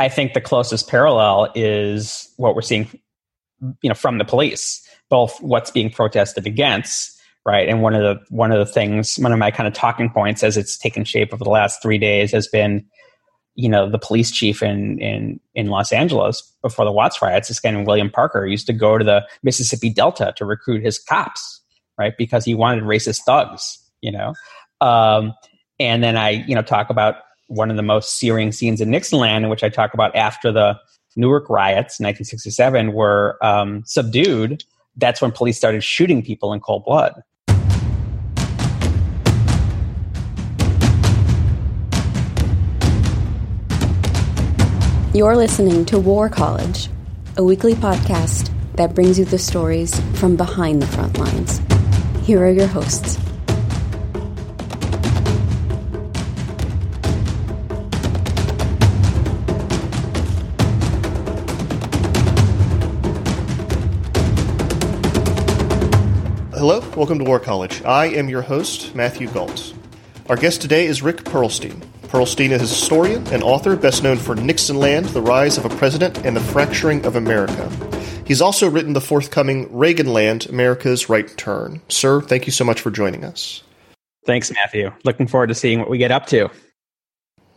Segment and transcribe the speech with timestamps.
[0.00, 2.88] I think the closest parallel is what we're seeing,
[3.82, 7.68] you know, from the police, both what's being protested against, right?
[7.68, 10.42] And one of the one of the things, one of my kind of talking points
[10.44, 12.84] as it's taken shape over the last three days has been,
[13.54, 17.60] you know, the police chief in in in Los Angeles before the Watts riots, this
[17.60, 21.60] guy named William Parker used to go to the Mississippi Delta to recruit his cops,
[21.98, 22.16] right?
[22.16, 24.34] Because he wanted racist thugs, you know.
[24.80, 25.34] Um,
[25.80, 27.16] and then I, you know, talk about
[27.48, 30.78] one of the most searing scenes in Nixonland, in which I talk about after the
[31.16, 34.62] Newark riots 1967 were um, subdued.
[34.96, 37.22] That's when police started shooting people in cold blood.
[45.12, 46.88] You're listening to War College,
[47.36, 51.60] a weekly podcast that brings you the stories from behind the front lines.
[52.24, 53.18] Here are your hosts.
[66.58, 67.84] Hello, welcome to War College.
[67.84, 69.72] I am your host, Matthew Gault.
[70.28, 71.86] Our guest today is Rick Perlstein.
[72.08, 76.26] Perlstein is a historian and author best known for Nixonland, The Rise of a President
[76.26, 77.70] and the Fracturing of America.
[78.26, 81.80] He's also written the forthcoming Reaganland, America's Right Turn.
[81.86, 83.62] Sir, thank you so much for joining us.
[84.26, 84.90] Thanks, Matthew.
[85.04, 86.50] Looking forward to seeing what we get up to.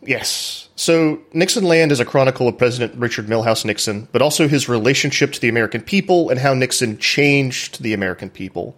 [0.02, 0.68] Yes.
[0.74, 5.32] So, Nixon Land is a chronicle of President Richard Milhous Nixon, but also his relationship
[5.32, 8.76] to the American people and how Nixon changed the American people.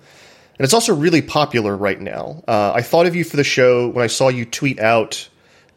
[0.59, 2.45] And it's also really popular right now.
[2.47, 5.29] Uh, I thought of you for the show when I saw you tweet out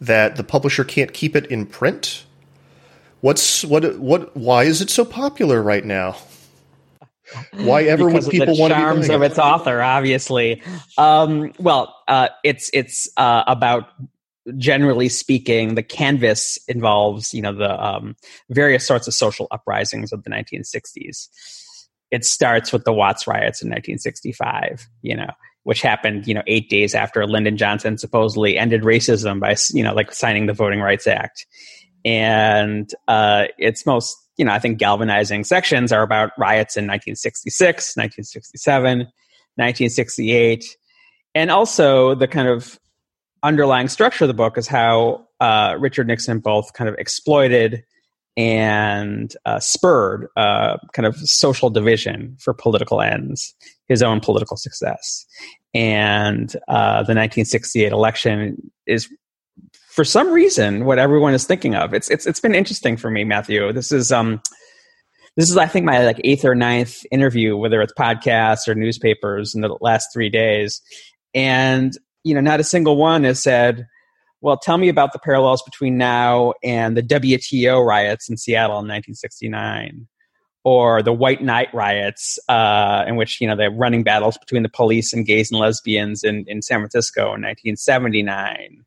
[0.01, 2.25] that the publisher can't keep it in print.
[3.21, 4.35] What's what what?
[4.37, 6.17] Why is it so popular right now?
[7.53, 9.81] Why ever because would people want to charms of its author?
[9.81, 10.61] Obviously,
[10.97, 13.89] um, well, uh, it's it's uh, about
[14.55, 18.15] generally speaking, the canvas involves you know the um,
[18.49, 21.27] various sorts of social uprisings of the 1960s.
[22.09, 25.29] It starts with the Watts riots in 1965, you know,
[25.63, 29.93] which happened you know eight days after Lyndon Johnson supposedly ended racism by you know
[29.93, 31.45] like signing the Voting Rights Act,
[32.05, 37.97] and uh, its most you know I think galvanizing sections are about riots in 1966,
[37.97, 40.77] 1967, 1968,
[41.35, 42.79] and also the kind of
[43.47, 47.83] underlying structure of the book is how uh, Richard Nixon both kind of exploited
[48.35, 53.55] and uh, spurred uh, kind of social division for political ends,
[53.87, 55.25] his own political success.
[55.73, 59.09] And uh, the 1968 election is,
[59.89, 61.93] for some reason, what everyone is thinking of.
[61.93, 63.71] It's it's it's been interesting for me, Matthew.
[63.73, 64.41] This is um,
[65.35, 69.55] this is I think my like eighth or ninth interview, whether it's podcasts or newspapers,
[69.55, 70.81] in the last three days,
[71.33, 73.87] and you know, not a single one has said,
[74.41, 78.87] well, tell me about the parallels between now and the WTO riots in Seattle in
[78.87, 80.07] 1969,
[80.63, 84.69] or the White Night riots, uh, in which you know they're running battles between the
[84.69, 88.85] police and gays and lesbians in, in San Francisco in 1979,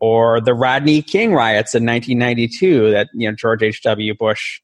[0.00, 3.82] or the Rodney King riots in 1992 that you know George H.
[3.82, 4.14] W.
[4.14, 4.60] Bush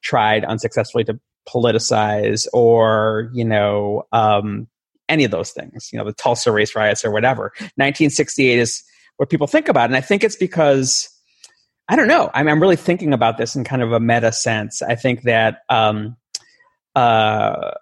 [0.00, 4.06] tried unsuccessfully to politicize, or you know.
[4.12, 4.66] Um,
[5.08, 7.52] any of those things, you know, the Tulsa race riots or whatever.
[7.76, 8.82] 1968 is
[9.16, 9.86] what people think about.
[9.86, 11.08] And I think it's because,
[11.88, 14.82] I don't know, I'm, I'm really thinking about this in kind of a meta sense.
[14.82, 16.16] I think that um,
[16.94, 17.72] uh,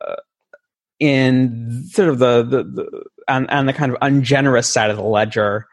[0.98, 5.02] in sort of the, the, the on, on, the kind of ungenerous side of the
[5.02, 5.66] ledger,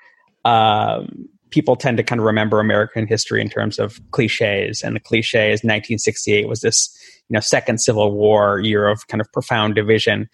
[0.44, 4.82] um, people tend to kind of remember American history in terms of cliches.
[4.82, 6.90] And the cliche is 1968 was this,
[7.30, 10.28] you know, second Civil War year of kind of profound division,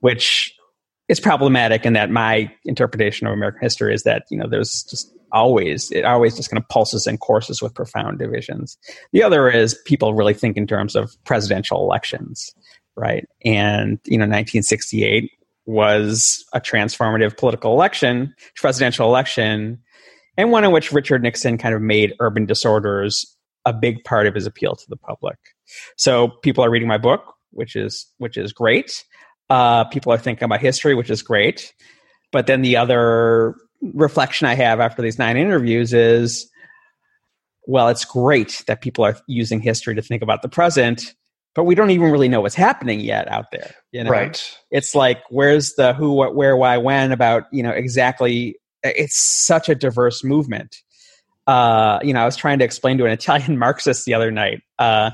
[0.00, 0.52] which
[1.08, 5.12] is problematic in that my interpretation of American history is that you know there's just
[5.32, 8.76] always it always just kind of pulses and courses with profound divisions.
[9.12, 12.54] The other is people really think in terms of presidential elections,
[12.96, 13.26] right?
[13.44, 15.30] And you know, 1968
[15.66, 19.78] was a transformative political election, presidential election,
[20.36, 24.34] and one in which Richard Nixon kind of made urban disorders a big part of
[24.34, 25.36] his appeal to the public.
[25.96, 29.04] So people are reading my book, which is which is great.
[29.48, 31.72] Uh, people are thinking about history, which is great.
[32.32, 36.50] but then the other reflection I have after these nine interviews is,
[37.66, 41.14] well, it's great that people are using history to think about the present,
[41.54, 43.74] but we don't even really know what's happening yet out there.
[43.92, 44.10] You know?
[44.10, 44.58] Right.
[44.70, 48.56] It's like where's the who, what, where, why, when about you know exactly.
[48.82, 50.76] It's such a diverse movement.
[51.46, 54.62] Uh, you know, I was trying to explain to an Italian Marxist the other night
[54.78, 55.10] uh,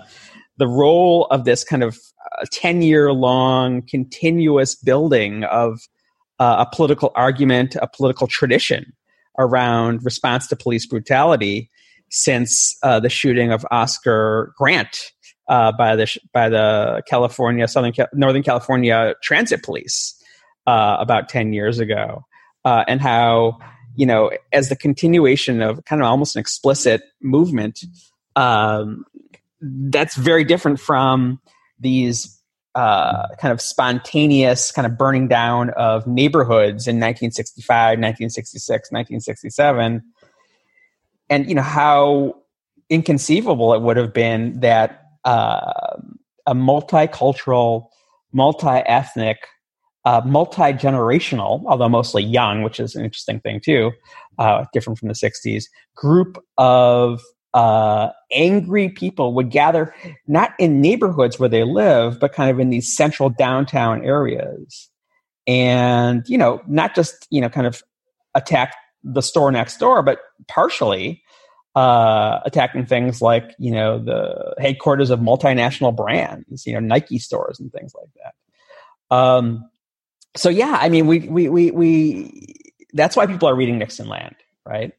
[0.62, 1.98] the role of this kind of
[2.52, 5.80] ten year long continuous building of
[6.38, 8.92] uh, a political argument, a political tradition
[9.40, 11.68] around response to police brutality
[12.10, 15.10] since uh, the shooting of Oscar Grant
[15.48, 20.14] uh, by the by the California Southern Northern California Transit Police
[20.68, 22.24] uh, about ten years ago,
[22.64, 23.58] uh, and how
[23.96, 27.80] you know as the continuation of kind of almost an explicit movement,
[28.36, 29.04] um,
[29.62, 31.40] that's very different from
[31.78, 32.38] these
[32.74, 40.02] uh, kind of spontaneous kind of burning down of neighborhoods in 1965, 1966, 1967.
[41.28, 42.36] And, you know, how
[42.90, 45.96] inconceivable it would have been that uh,
[46.46, 47.86] a multicultural,
[48.32, 49.46] multi ethnic,
[50.04, 53.92] uh, multi generational, although mostly young, which is an interesting thing too,
[54.38, 55.64] uh, different from the 60s,
[55.94, 57.20] group of
[57.54, 59.94] uh, angry people would gather
[60.26, 64.88] not in neighborhoods where they live, but kind of in these central downtown areas.
[65.46, 67.82] And, you know, not just, you know, kind of
[68.34, 71.22] attack the store next door, but partially
[71.74, 77.58] uh, attacking things like, you know, the headquarters of multinational brands, you know, Nike stores
[77.58, 79.16] and things like that.
[79.16, 79.68] Um,
[80.36, 82.56] so yeah, I mean, we, we, we, we,
[82.94, 84.92] that's why people are reading Nixon Land, right?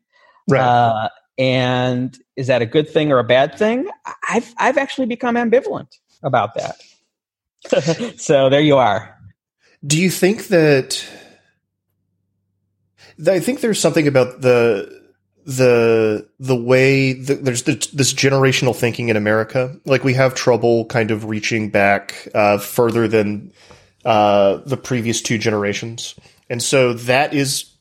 [0.49, 0.61] Right.
[0.61, 3.89] Uh, and is that a good thing or a bad thing?
[4.29, 8.13] I've I've actually become ambivalent about that.
[8.19, 9.17] so there you are.
[9.85, 11.05] Do you think that
[13.27, 15.03] I think there's something about the
[15.45, 19.77] the the way the, there's the, this generational thinking in America.
[19.85, 23.51] Like we have trouble kind of reaching back uh, further than
[24.05, 26.15] uh, the previous two generations,
[26.49, 27.73] and so that is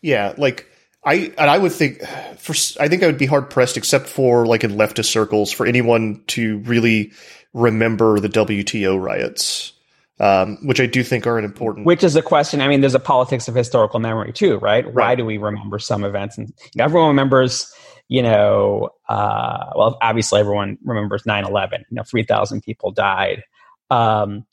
[0.00, 0.66] yeah, like
[1.08, 2.02] I and I would think
[2.36, 5.64] for I think I would be hard pressed, except for like in leftist circles, for
[5.64, 7.12] anyone to really
[7.54, 9.72] remember the WTO riots,
[10.20, 11.86] um, which I do think are an important.
[11.86, 12.60] Which is a question.
[12.60, 14.84] I mean, there's a politics of historical memory too, right?
[14.84, 14.94] right.
[14.94, 16.36] Why do we remember some events?
[16.36, 17.72] And everyone remembers,
[18.08, 21.86] you know, uh, well, obviously everyone remembers 9/11.
[21.88, 23.44] You know, three thousand people died,
[23.88, 24.44] um,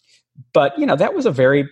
[0.53, 1.69] but you know that was a very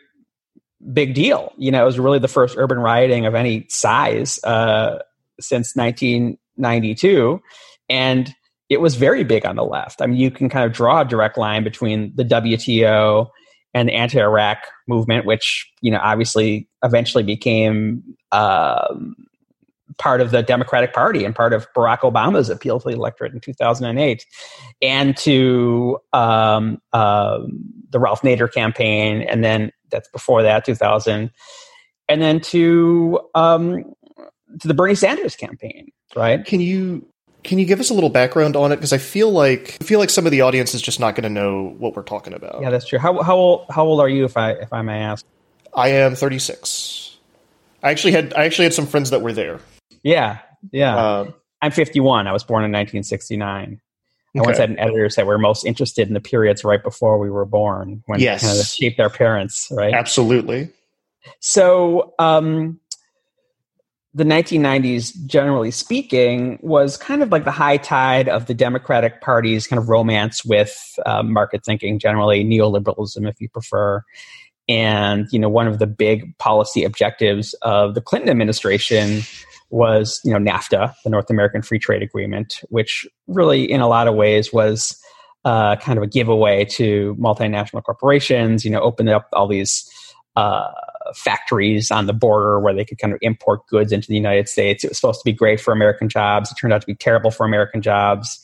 [0.92, 1.54] big deal.
[1.58, 5.00] You know, it was really the first urban rioting of any size uh,
[5.40, 7.42] since 1992,
[7.90, 8.34] and
[8.70, 10.02] it was very big on the left.
[10.02, 13.28] I mean, you can kind of draw a direct line between the WTO
[13.74, 19.16] and the anti-Iraq movement, which you know obviously eventually became um,
[19.98, 23.40] part of the Democratic Party and part of Barack Obama's appeal to the electorate in
[23.40, 24.26] 2008,
[24.82, 31.32] and to um, um, the Ralph Nader campaign, and then that's before that 2000
[32.10, 33.94] and then to um,
[34.60, 36.44] to the Bernie Sanders campaign, right?
[36.46, 37.08] Can you
[37.44, 38.78] can you give us a little background on it?
[38.78, 41.24] Because I feel like I feel like some of the audience is just not going
[41.24, 42.62] to know what we're talking about.
[42.62, 43.00] Yeah, that's true.
[43.00, 45.26] How how old how old are you, if I if I may ask?
[45.76, 47.18] I am 36.
[47.82, 49.60] I actually had I actually had some friends that were there.
[50.04, 50.40] Yeah,
[50.72, 50.96] yeah.
[50.96, 52.28] Uh, I'm 51.
[52.28, 53.82] I was born in 1969.
[54.36, 57.30] I once had an editor say we're most interested in the periods right before we
[57.30, 58.42] were born, when yes.
[58.42, 59.94] kind of shaped our parents, right?
[59.94, 60.70] Absolutely.
[61.40, 62.80] So, um,
[64.16, 69.66] the 1990s, generally speaking, was kind of like the high tide of the Democratic Party's
[69.66, 74.04] kind of romance with uh, market thinking, generally neoliberalism, if you prefer.
[74.70, 79.24] And you know, one of the big policy objectives of the Clinton administration
[79.70, 84.08] was you know NAFTA, the North American Free Trade Agreement, which really in a lot
[84.08, 85.00] of ways was
[85.46, 88.64] uh, kind of a giveaway to multinational corporations.
[88.64, 89.90] You know, opened up all these
[90.36, 90.72] uh,
[91.16, 94.84] factories on the border where they could kind of import goods into the United States.
[94.84, 96.52] It was supposed to be great for American jobs.
[96.52, 98.40] It turned out to be terrible for American jobs.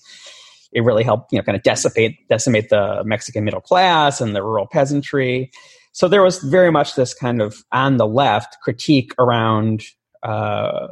[0.71, 4.43] It really helped, you know, kind of decimate decimate the Mexican middle class and the
[4.43, 5.51] rural peasantry.
[5.91, 9.83] So there was very much this kind of on the left critique around
[10.23, 10.87] uh,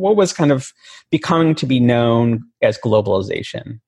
[0.00, 0.72] what was kind of
[1.10, 3.80] becoming to be known as globalization.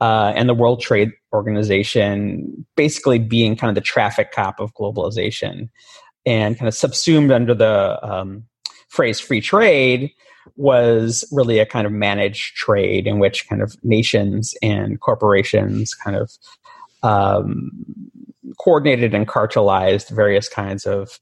[0.00, 5.68] Uh, and the World Trade Organization basically being kind of the traffic cop of globalization
[6.26, 8.44] and kind of subsumed under the um,
[8.88, 10.10] phrase free trade
[10.56, 16.16] was really a kind of managed trade in which kind of nations and corporations kind
[16.16, 16.32] of
[17.04, 17.70] um,
[18.58, 21.20] coordinated and cartelized various kinds of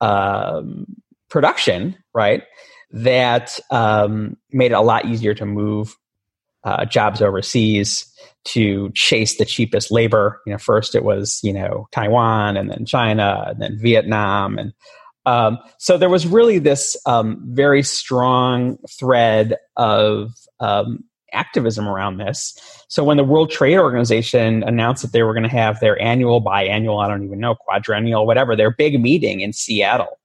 [0.00, 0.86] um,
[1.28, 2.42] production, right?
[2.94, 5.96] That um, made it a lot easier to move
[6.62, 8.10] uh, jobs overseas
[8.44, 10.40] to chase the cheapest labor.
[10.46, 14.72] You know, first it was you know Taiwan, and then China, and then Vietnam, and
[15.26, 22.56] um, so there was really this um, very strong thread of um, activism around this.
[22.88, 26.42] So when the World Trade Organization announced that they were going to have their annual,
[26.42, 30.18] biannual, I don't even know, quadrennial, whatever, their big meeting in Seattle,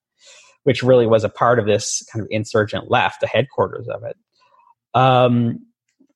[0.64, 4.18] which really was a part of this kind of insurgent left, the headquarters of it.
[4.94, 5.66] Um,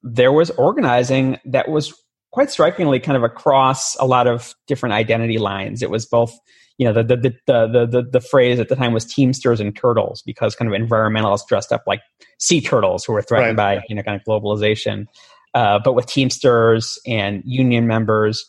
[0.01, 1.93] there was organizing that was
[2.31, 5.81] quite strikingly kind of across a lot of different identity lines.
[5.81, 6.37] It was both,
[6.77, 9.75] you know, the the the the the, the phrase at the time was Teamsters and
[9.75, 12.01] Turtles because kind of environmentalists dressed up like
[12.39, 13.79] sea turtles who were threatened right.
[13.79, 15.05] by you know kind of globalization,
[15.53, 18.45] uh, but with Teamsters and union members,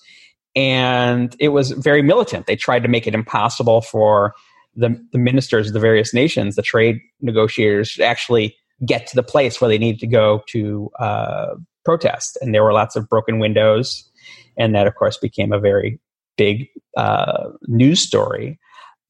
[0.56, 2.46] and it was very militant.
[2.46, 4.34] They tried to make it impossible for
[4.76, 9.22] the, the ministers of the various nations, the trade negotiators, to actually get to the
[9.22, 11.54] place where they needed to go to uh,
[11.84, 12.36] protest.
[12.40, 14.08] And there were lots of broken windows.
[14.56, 16.00] And that, of course, became a very
[16.36, 18.58] big uh, news story.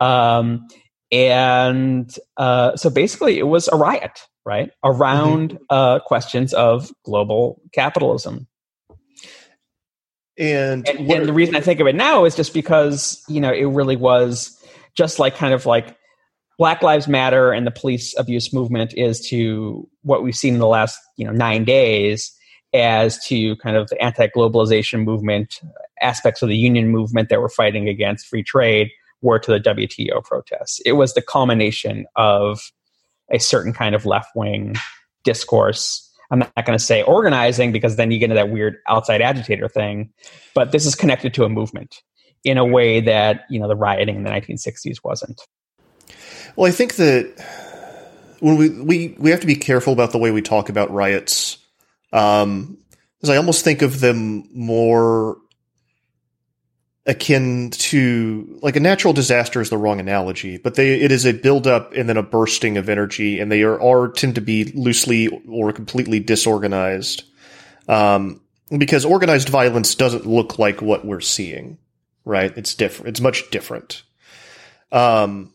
[0.01, 0.67] Um,
[1.13, 4.71] and uh, so basically, it was a riot, right?
[4.83, 5.65] Around mm-hmm.
[5.71, 8.47] uh, questions of global capitalism.
[10.37, 13.53] And, and, and the reason I think of it now is just because, you know,
[13.53, 14.61] it really was
[14.97, 15.97] just like kind of like
[16.59, 20.67] Black Lives Matter and the police abuse movement is to what we've seen in the
[20.67, 22.33] last you know nine days
[22.73, 25.61] as to kind of the anti-globalization movement
[26.01, 28.91] aspects of the union movement that were fighting against free trade
[29.23, 30.81] were to the WTO protests.
[30.85, 32.61] It was the culmination of
[33.31, 34.75] a certain kind of left-wing
[35.23, 36.01] discourse.
[36.31, 39.69] I'm not going to say organizing because then you get into that weird outside agitator
[39.69, 40.13] thing,
[40.53, 42.03] but this is connected to a movement
[42.45, 45.41] in a way that you know the rioting in the 1960s wasn't.
[46.57, 47.35] Well, I think that
[48.41, 51.59] when we we we have to be careful about the way we talk about riots,
[52.13, 52.79] um,
[53.17, 55.39] because I almost think of them more
[57.07, 61.33] akin to like a natural disaster is the wrong analogy, but they it is a
[61.33, 65.29] buildup and then a bursting of energy, and they are, are tend to be loosely
[65.49, 67.25] or completely disorganized.
[67.89, 68.41] Um,
[68.79, 71.79] because organized violence doesn't look like what we're seeing,
[72.25, 72.57] right?
[72.57, 73.09] It's different.
[73.09, 74.03] It's much different.
[74.93, 75.53] Um,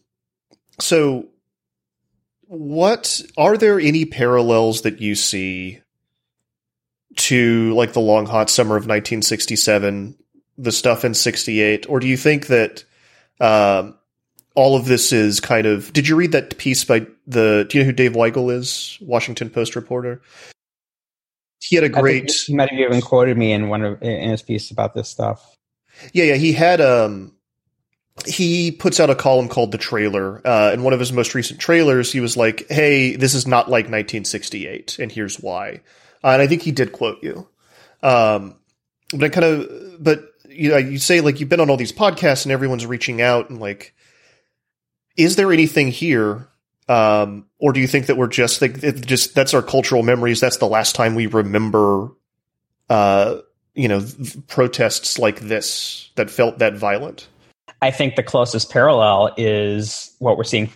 [0.80, 1.28] so,
[2.48, 5.82] what are there any parallels that you see
[7.16, 10.18] to like the long hot summer of 1967,
[10.58, 12.84] the stuff in 68, or do you think that
[13.40, 13.98] um,
[14.56, 15.92] all of this is kind of?
[15.94, 17.66] Did you read that piece by the?
[17.70, 18.98] Do you know who Dave Weigel is?
[19.02, 20.22] Washington Post reporter.
[21.62, 22.32] He had a great.
[22.32, 25.56] he might have even quoted me in one of in his piece about this stuff.
[26.13, 27.34] Yeah, yeah, he had um
[28.25, 30.46] he puts out a column called the trailer.
[30.46, 33.70] Uh, in one of his most recent trailers he was like hey this is not
[33.70, 35.82] like 1968 and here's why.
[36.24, 37.48] Uh, and i think he did quote you.
[38.01, 38.56] Um,
[39.12, 41.94] but i kind of but you know you say like you've been on all these
[41.94, 43.94] podcasts and everyone's reaching out and like
[45.15, 46.48] is there anything here
[46.88, 50.58] um, or do you think that we're just like just that's our cultural memories that's
[50.58, 52.10] the last time we remember
[52.89, 53.38] uh,
[53.79, 54.05] you know
[54.48, 57.27] protests like this that felt that violent
[57.81, 60.69] I think the closest parallel is what we're seeing,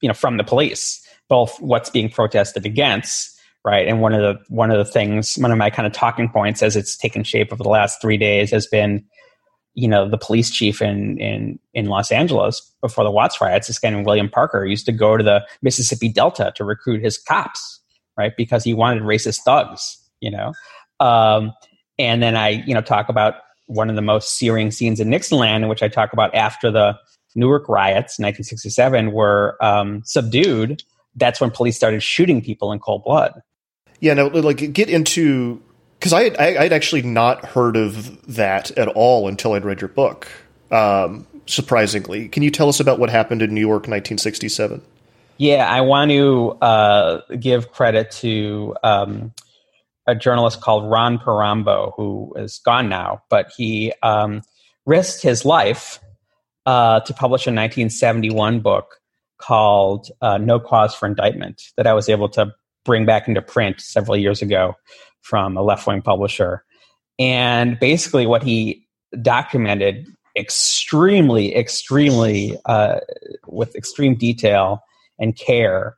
[0.00, 3.86] you know, from the police, both what's being protested against, right?
[3.86, 6.62] And one of the one of the things, one of my kind of talking points
[6.62, 9.04] as it's taken shape over the last three days has been,
[9.74, 13.78] you know, the police chief in in in Los Angeles before the Watts riots, this
[13.78, 17.80] guy named William Parker used to go to the Mississippi Delta to recruit his cops,
[18.16, 18.32] right?
[18.36, 20.54] Because he wanted racist thugs, you know.
[20.98, 21.52] Um,
[21.98, 23.34] and then I, you know, talk about
[23.66, 26.98] one of the most searing scenes in Nixonland, in which I talk about after the
[27.34, 30.82] Newark riots, 1967, were um, subdued.
[31.16, 33.42] That's when police started shooting people in cold blood.
[34.00, 35.62] Yeah, no, like get into
[35.98, 39.88] because I I, would actually not heard of that at all until I'd read your
[39.88, 40.28] book.
[40.70, 44.82] Um, surprisingly, can you tell us about what happened in Newark, 1967?
[45.38, 49.32] Yeah, I want to uh, give credit to um,
[50.06, 54.42] a journalist called Ron Porambo, who is gone now, but he um,
[54.84, 55.98] risked his life
[56.64, 58.96] uh, to publish a 1971 book
[59.38, 62.52] called uh, No Cause for Indictment that I was able to
[62.84, 64.74] bring back into print several years ago
[65.20, 66.64] from a left wing publisher.
[67.18, 68.86] And basically, what he
[69.22, 73.00] documented extremely, extremely, uh,
[73.46, 74.82] with extreme detail
[75.18, 75.96] and care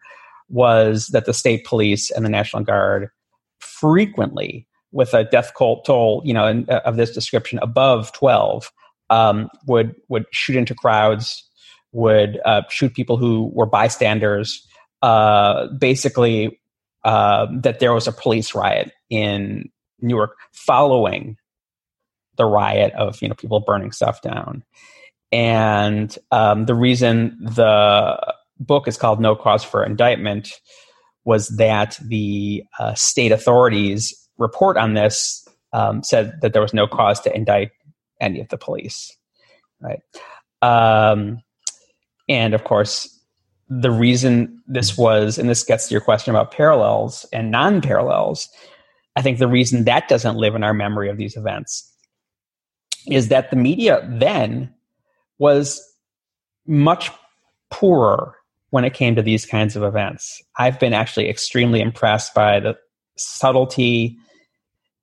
[0.48, 3.10] was that the state police and the National Guard
[3.80, 8.70] frequently with a death cult toll, you know, in, uh, of this description above 12,
[9.10, 11.44] um, would would shoot into crowds,
[11.92, 14.66] would uh, shoot people who were bystanders.
[15.00, 16.60] Uh, basically,
[17.04, 19.70] uh, that there was a police riot in
[20.00, 21.36] Newark following
[22.36, 24.64] the riot of you know people burning stuff down,
[25.32, 30.52] and um, the reason the book is called "No Cause for Indictment"
[31.28, 36.86] was that the uh, state authorities report on this um, said that there was no
[36.86, 37.70] cause to indict
[38.18, 39.14] any of the police,
[39.78, 40.00] right?
[40.62, 41.42] Um,
[42.30, 43.14] and of course,
[43.68, 48.48] the reason this was, and this gets to your question about parallels and non parallels,
[49.14, 51.92] I think the reason that doesn't live in our memory of these events
[53.06, 54.72] is that the media then
[55.38, 55.78] was
[56.66, 57.10] much
[57.70, 58.37] poorer
[58.70, 60.42] when it came to these kinds of events.
[60.56, 62.76] I've been actually extremely impressed by the
[63.16, 64.16] subtlety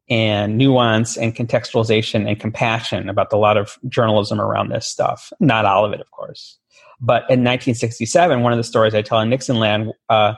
[0.10, 5.34] and nuance and contextualization and compassion about a lot of journalism around this stuff.
[5.40, 6.58] Not all of it, of course.
[7.02, 10.36] But in 1967, one of the stories I tell in Nixonland uh,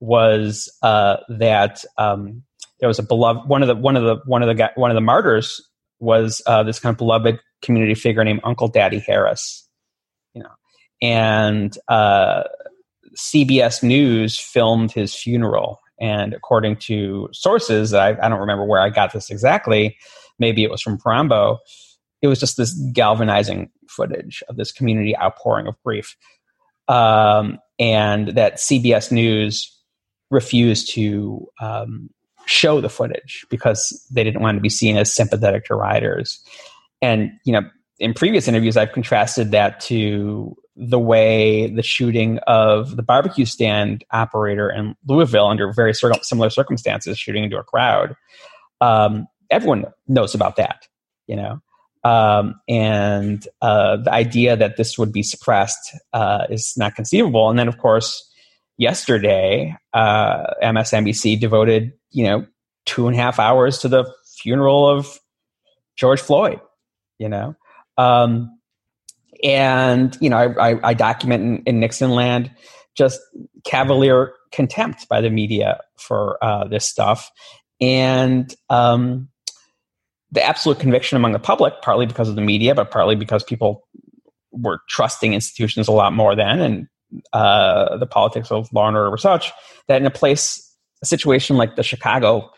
[0.00, 2.42] was uh, that um,
[2.80, 4.96] there was a beloved one of the one of the one of the one of
[4.96, 5.62] the martyrs
[6.00, 9.68] was uh, this kind of beloved community figure named Uncle Daddy Harris,
[10.34, 10.50] you know,
[11.00, 12.42] and uh,
[13.16, 15.80] CBS News filmed his funeral.
[16.00, 19.96] And according to sources, I, I don't remember where I got this exactly.
[20.38, 21.58] Maybe it was from Porambo
[22.22, 26.16] it was just this galvanizing footage of this community outpouring of grief.
[26.88, 29.68] Um, and that CBS News
[30.30, 32.08] refused to um,
[32.46, 36.40] show the footage because they didn't want to be seen as sympathetic to rioters.
[37.02, 37.62] And, you know,
[37.98, 44.04] in previous interviews, I've contrasted that to the way the shooting of the barbecue stand
[44.10, 48.16] operator in Louisville under very similar circumstances, shooting into a crowd.
[48.80, 50.86] Um, everyone knows about that,
[51.26, 51.60] you know.
[52.04, 57.48] Um, and uh, the idea that this would be suppressed uh, is not conceivable.
[57.48, 58.28] And then, of course,
[58.76, 62.46] yesterday, uh, MSNBC devoted you know
[62.86, 65.18] two and a half hours to the funeral of
[65.96, 66.60] George Floyd.
[67.18, 67.54] You know,
[67.96, 68.58] um,
[69.42, 72.50] and you know, I, I, I document in, in Nixon land
[72.96, 73.20] just
[73.64, 77.30] cavalier contempt by the media for uh, this stuff,
[77.80, 79.28] and um,
[80.30, 83.86] the absolute conviction among the public, partly because of the media, but partly because people
[84.50, 86.86] were trusting institutions a lot more then, and
[87.32, 89.52] uh, the politics of law and order were such
[89.88, 90.70] that in a place,
[91.02, 92.50] a situation like the Chicago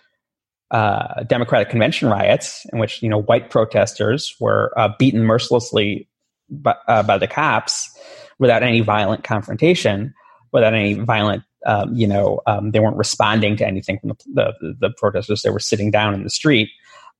[0.70, 6.08] uh, Democratic Convention riots, in which you know white protesters were uh, beaten mercilessly
[6.50, 7.90] by, uh, by, the cops
[8.38, 10.14] without any violent confrontation,
[10.52, 14.74] without any violent, um, you know, um, they weren't responding to anything from the, the,
[14.80, 16.70] the protesters; they were sitting down in the street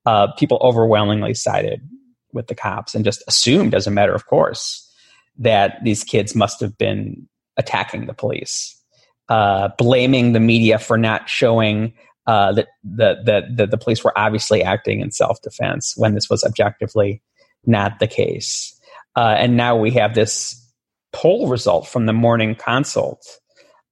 [0.07, 1.81] uh, people overwhelmingly sided
[2.33, 4.91] with the cops and just assumed, as a matter of course,
[5.39, 8.79] that these kids must have been attacking the police,
[9.29, 11.93] uh, blaming the media for not showing
[12.27, 16.29] uh, that the, the, the, the police were obviously acting in self defense when this
[16.29, 17.23] was objectively
[17.67, 18.74] not the case.
[19.17, 20.61] Uh, and now we have this
[21.13, 23.25] poll result from the morning consult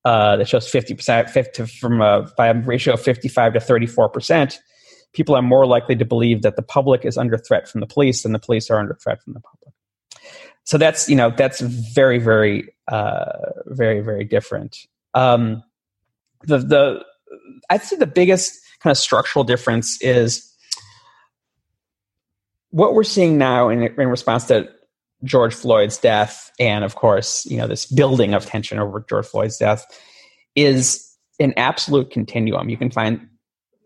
[0.04, 4.61] uh, that shows 50%, 50 from a, by a ratio of 55 to 34 percent
[5.12, 8.22] people are more likely to believe that the public is under threat from the police
[8.22, 9.74] than the police are under threat from the public.
[10.64, 13.32] So that's you know that's very very uh,
[13.66, 14.78] very very different.
[15.14, 15.62] Um,
[16.42, 17.04] the the
[17.68, 20.48] I'd say the biggest kind of structural difference is
[22.70, 24.68] what we're seeing now in, in response to
[25.24, 29.58] George Floyd's death, and of course, you know this building of tension over George Floyd's
[29.58, 29.87] death,
[30.54, 31.08] is
[31.40, 32.68] an absolute continuum.
[32.68, 33.28] You can find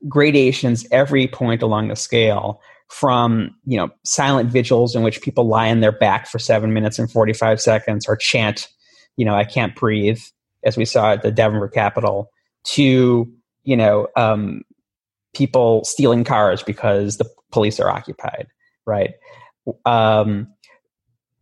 [0.08, 5.70] gradations every point along the scale from you know silent vigils in which people lie
[5.70, 8.68] on their back for seven minutes and 45 seconds or chant
[9.16, 10.20] you know i can't breathe
[10.62, 12.30] as we saw at the denver capitol
[12.64, 13.26] to
[13.64, 14.62] you know um,
[15.34, 18.46] people stealing cars because the police are occupied
[18.86, 19.14] right
[19.84, 20.46] um,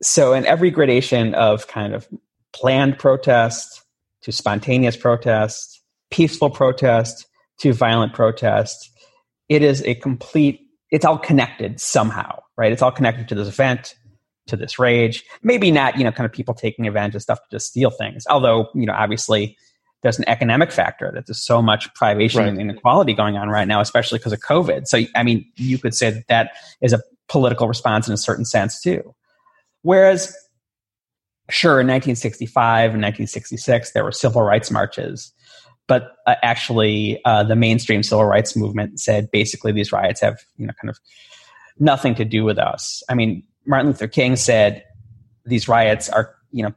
[0.04, 2.08] so in every gradation of kind of
[2.52, 3.82] planned protest
[4.22, 5.74] to spontaneous protest
[6.14, 7.26] peaceful protest
[7.58, 8.90] to violent protest,
[9.48, 10.60] it is a complete,
[10.92, 12.70] it's all connected somehow, right?
[12.70, 13.96] It's all connected to this event,
[14.46, 15.24] to this rage.
[15.42, 18.26] Maybe not, you know, kind of people taking advantage of stuff to just steal things.
[18.30, 19.56] Although, you know, obviously
[20.02, 22.48] there's an economic factor that there's so much privation right.
[22.48, 24.86] and inequality going on right now, especially because of COVID.
[24.86, 28.44] So, I mean, you could say that that is a political response in a certain
[28.44, 29.14] sense too.
[29.84, 30.36] Whereas,
[31.48, 35.32] sure, in 1965 and 1966, there were civil rights marches
[35.86, 40.66] but uh, actually uh, the mainstream civil rights movement said basically these riots have you
[40.66, 40.98] know kind of
[41.78, 44.82] nothing to do with us i mean martin luther king said
[45.44, 46.72] these riots are you know,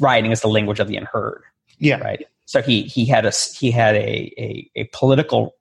[0.00, 1.42] rioting is the language of the unheard.
[1.78, 1.98] Yeah.
[1.98, 2.26] Right.
[2.46, 5.56] So he he had a he had a a, a political,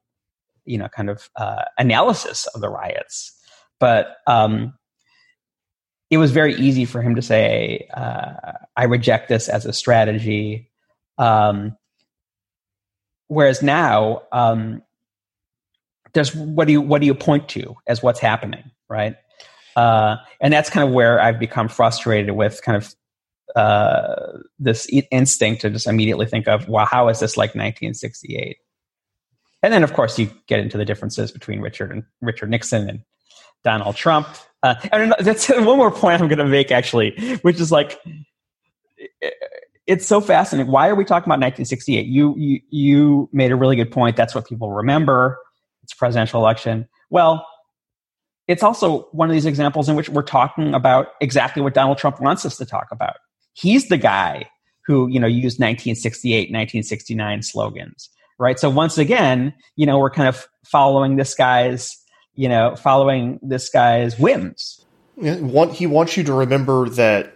[0.66, 3.34] you know, kind of uh, analysis of the riots,
[3.80, 4.74] but um,
[6.12, 8.34] it was very easy for him to say, uh,
[8.78, 10.70] "I reject this as a strategy."
[11.18, 11.78] Um,
[13.28, 14.84] whereas now, um,
[16.14, 19.16] there's what do you what do you point to as what's happening, right?
[19.76, 22.94] Uh, and that's kind of where I've become frustrated with kind of
[23.56, 28.58] uh, this instinct to just immediately think of, well, how is this like 1968?
[29.64, 33.00] And then, of course, you get into the differences between Richard and Richard Nixon and
[33.64, 34.28] Donald Trump.
[34.64, 38.00] Uh, and that's one more point I'm going to make, actually, which is like,
[39.88, 40.72] it's so fascinating.
[40.72, 42.06] Why are we talking about 1968?
[42.06, 44.16] You, you, you made a really good point.
[44.16, 45.38] That's what people remember.
[45.84, 46.88] It's presidential election.
[47.10, 47.46] Well,
[48.48, 52.22] it's also one of these examples in which we're talking about exactly what Donald Trump
[52.22, 53.16] wants us to talk about.
[53.54, 54.50] He's the guy
[54.86, 58.60] who, you know, used 1968, 1969 slogans, right?
[58.60, 61.98] So once again, you know, we're kind of following this guy's,
[62.36, 64.86] you know, following this guy's whims.
[65.22, 67.36] He wants you to remember that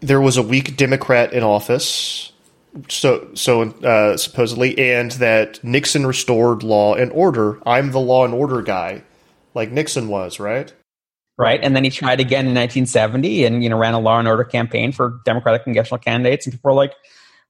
[0.00, 2.32] there was a weak Democrat in office,
[2.88, 7.60] so so uh, supposedly, and that Nixon restored law and order.
[7.66, 9.02] I'm the law and order guy,
[9.54, 10.72] like Nixon was, right?
[11.36, 14.28] Right, and then he tried again in 1970, and you know ran a law and
[14.28, 16.92] order campaign for Democratic congressional candidates, and people were like,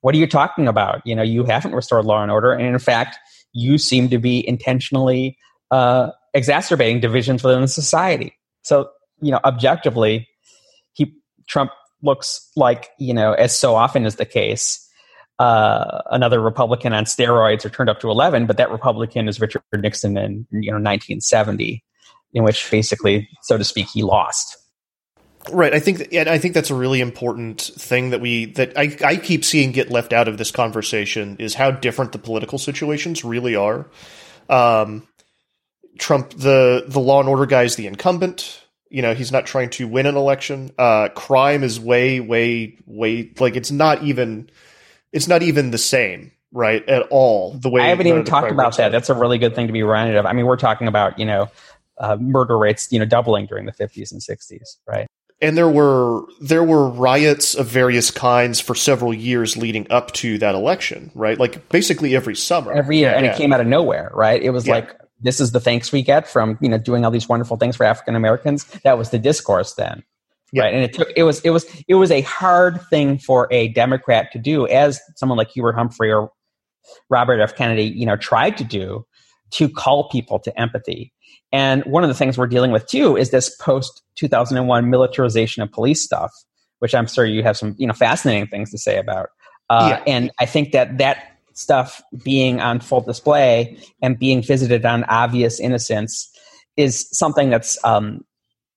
[0.00, 1.02] "What are you talking about?
[1.06, 3.18] You know, you haven't restored law and order, and in fact,
[3.52, 5.38] you seem to be intentionally
[5.70, 10.28] uh, exacerbating divisions within the society." So, you know, objectively,
[10.92, 11.14] he
[11.46, 11.70] Trump
[12.02, 14.84] looks like you know, as so often is the case,
[15.38, 19.62] uh, another Republican on steroids or turned up to 11, but that Republican is Richard
[19.72, 21.82] Nixon in you know 1970,
[22.34, 24.56] in which basically, so to speak, he lost.
[25.52, 25.74] Right.
[25.74, 29.16] I think, and I think that's a really important thing that we that I, I
[29.16, 33.54] keep seeing get left out of this conversation is how different the political situations really
[33.54, 33.86] are.
[34.48, 35.06] Um,
[35.98, 38.60] Trump, the the law and order guy, is the incumbent.
[38.90, 40.70] You know, he's not trying to win an election.
[40.78, 44.50] Uh, crime is way, way, way like it's not even
[45.12, 46.86] it's not even the same, right?
[46.88, 47.54] At all.
[47.54, 48.92] The way I haven't even talked about that.
[48.92, 50.26] That's a really good thing to be reminded of.
[50.26, 51.50] I mean, we're talking about you know
[51.98, 55.06] uh, murder rates, you know, doubling during the 50s and 60s, right?
[55.40, 60.38] And there were there were riots of various kinds for several years leading up to
[60.38, 61.38] that election, right?
[61.38, 63.32] Like basically every summer, every year, and yeah.
[63.32, 64.40] it came out of nowhere, right?
[64.40, 64.76] It was yeah.
[64.76, 67.74] like this is the thanks we get from you know doing all these wonderful things
[67.74, 68.64] for African Americans.
[68.84, 70.04] That was the discourse then.
[70.56, 70.72] Right.
[70.72, 74.30] And it took it was it was it was a hard thing for a Democrat
[74.32, 76.30] to do, as someone like Hubert Humphrey or
[77.10, 77.56] Robert F.
[77.56, 79.04] Kennedy, you know, tried to do
[79.52, 81.12] to call people to empathy.
[81.50, 85.72] And one of the things we're dealing with too is this post 2001 militarization of
[85.72, 86.32] police stuff,
[86.78, 89.28] which I'm sure you have some, you know, fascinating things to say about.
[89.70, 90.12] Uh, yeah.
[90.12, 95.58] And I think that that stuff being on full display and being visited on obvious
[95.60, 96.30] innocence
[96.76, 98.24] is something that's um,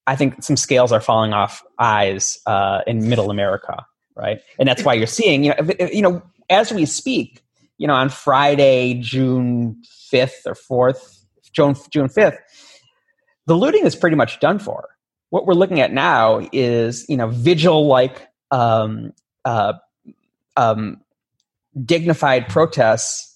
[0.06, 3.84] I think some scales are falling off eyes uh, in Middle America,
[4.16, 4.40] right?
[4.58, 7.42] And that's why you're seeing, you know, if, if, you know, as we speak,
[7.76, 12.38] you know, on Friday, June fifth or fourth, June June fifth,
[13.46, 14.88] the looting is pretty much done for.
[15.30, 19.12] What we're looking at now is, you know, vigil-like, um,
[19.44, 19.74] uh,
[20.56, 21.02] um,
[21.84, 23.34] dignified protests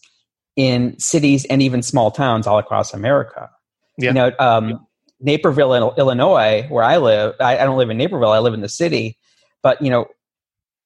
[0.57, 3.51] in cities and even small towns all across America.
[3.99, 4.09] Yeah.
[4.09, 4.87] You know, um,
[5.21, 7.35] Naperville, Illinois, where I live.
[7.41, 8.31] I, I, don't live in Naperville.
[8.31, 9.19] I live in the city,
[9.63, 10.07] but you know,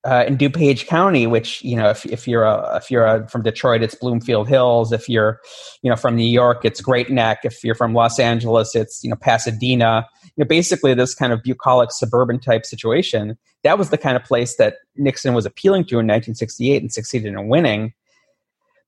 [0.06, 3.42] uh, in DuPage County, which you know, if, if you're a, if you're a, from
[3.42, 4.92] Detroit, it's Bloomfield Hills.
[4.92, 5.40] If you're,
[5.82, 7.40] you know, from New York, it's Great Neck.
[7.42, 10.06] If you're from Los Angeles, it's you know Pasadena.
[10.22, 13.36] You know, basically this kind of bucolic suburban type situation.
[13.64, 17.34] That was the kind of place that Nixon was appealing to in 1968 and succeeded
[17.34, 17.92] in winning.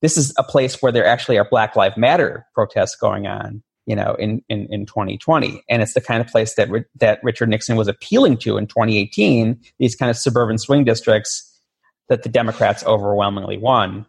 [0.01, 3.95] This is a place where there actually are Black Lives Matter protests going on you
[3.95, 5.63] know, in, in, in 2020.
[5.67, 9.59] And it's the kind of place that, that Richard Nixon was appealing to in 2018,
[9.79, 11.59] these kind of suburban swing districts
[12.07, 14.05] that the Democrats overwhelmingly won.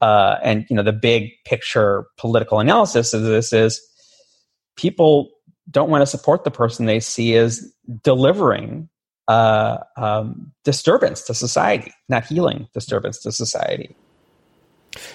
[0.00, 3.80] Uh, and, you know, the big picture political analysis of this is
[4.74, 5.30] people
[5.70, 8.88] don't want to support the person they see as delivering
[9.28, 13.94] uh, um, disturbance to society, not healing disturbance to society.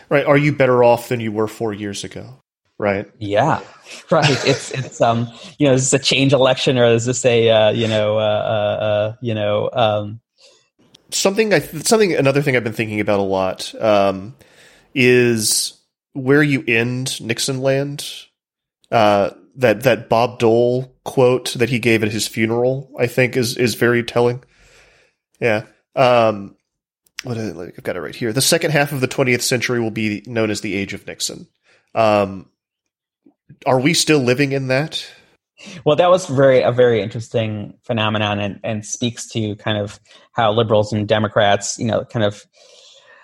[0.08, 0.26] Right.
[0.26, 2.42] Are you better off than you were four years ago?
[2.78, 3.10] Right?
[3.20, 3.62] Yeah,
[4.12, 4.46] right.
[4.46, 7.72] it's it's um you know is this a change election or is this a uh,
[7.72, 10.20] you know uh, uh, uh you know um
[11.12, 14.36] something I something another thing I've been thinking about a lot um
[14.94, 15.80] is
[16.14, 18.06] where you end Nixon land.
[18.92, 23.58] Uh, that that Bob Dole quote that he gave at his funeral, I think, is
[23.58, 24.44] is very telling.
[25.40, 25.66] Yeah.
[25.96, 26.56] Um,
[27.24, 28.32] what is it, like, I've got it right here.
[28.32, 31.48] The second half of the 20th century will be known as the age of Nixon.
[31.96, 32.50] Um,
[33.66, 35.06] are we still living in that?
[35.86, 40.00] Well, that was very a very interesting phenomenon, and, and speaks to kind of
[40.34, 42.46] how liberals and Democrats, you know, kind of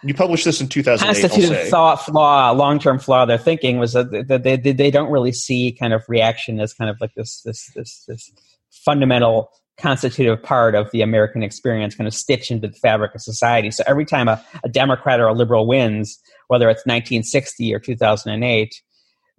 [0.01, 1.07] You published this in 2008.
[1.07, 4.71] I'll constituted thought flaw, long term flaw of their thinking was that they, they, they
[4.71, 8.31] they don't really see kind of reaction as kind of like this this this this
[8.71, 13.71] fundamental constitutive part of the American experience, kind of stitched into the fabric of society.
[13.71, 18.81] So every time a, a Democrat or a liberal wins, whether it's 1960 or 2008,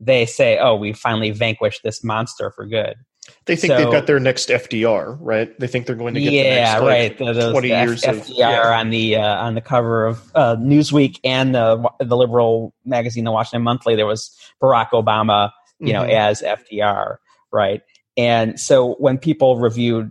[0.00, 2.94] they say, "Oh, we finally vanquished this monster for good."
[3.46, 5.58] They think So- they've got their next FDR, right?
[5.58, 7.18] They think they're going to get the yeah, next like, right.
[7.18, 8.78] The, those, 20 the F- years of FDR yeah.
[8.78, 13.30] on the uh, on the cover of uh, Newsweek and the the liberal magazine, the
[13.32, 13.96] Washington Monthly.
[13.96, 16.12] There was Barack Obama, you know, Mhm.
[16.12, 17.16] as FDR,
[17.50, 17.80] right?
[18.16, 20.10] And so when people reviewed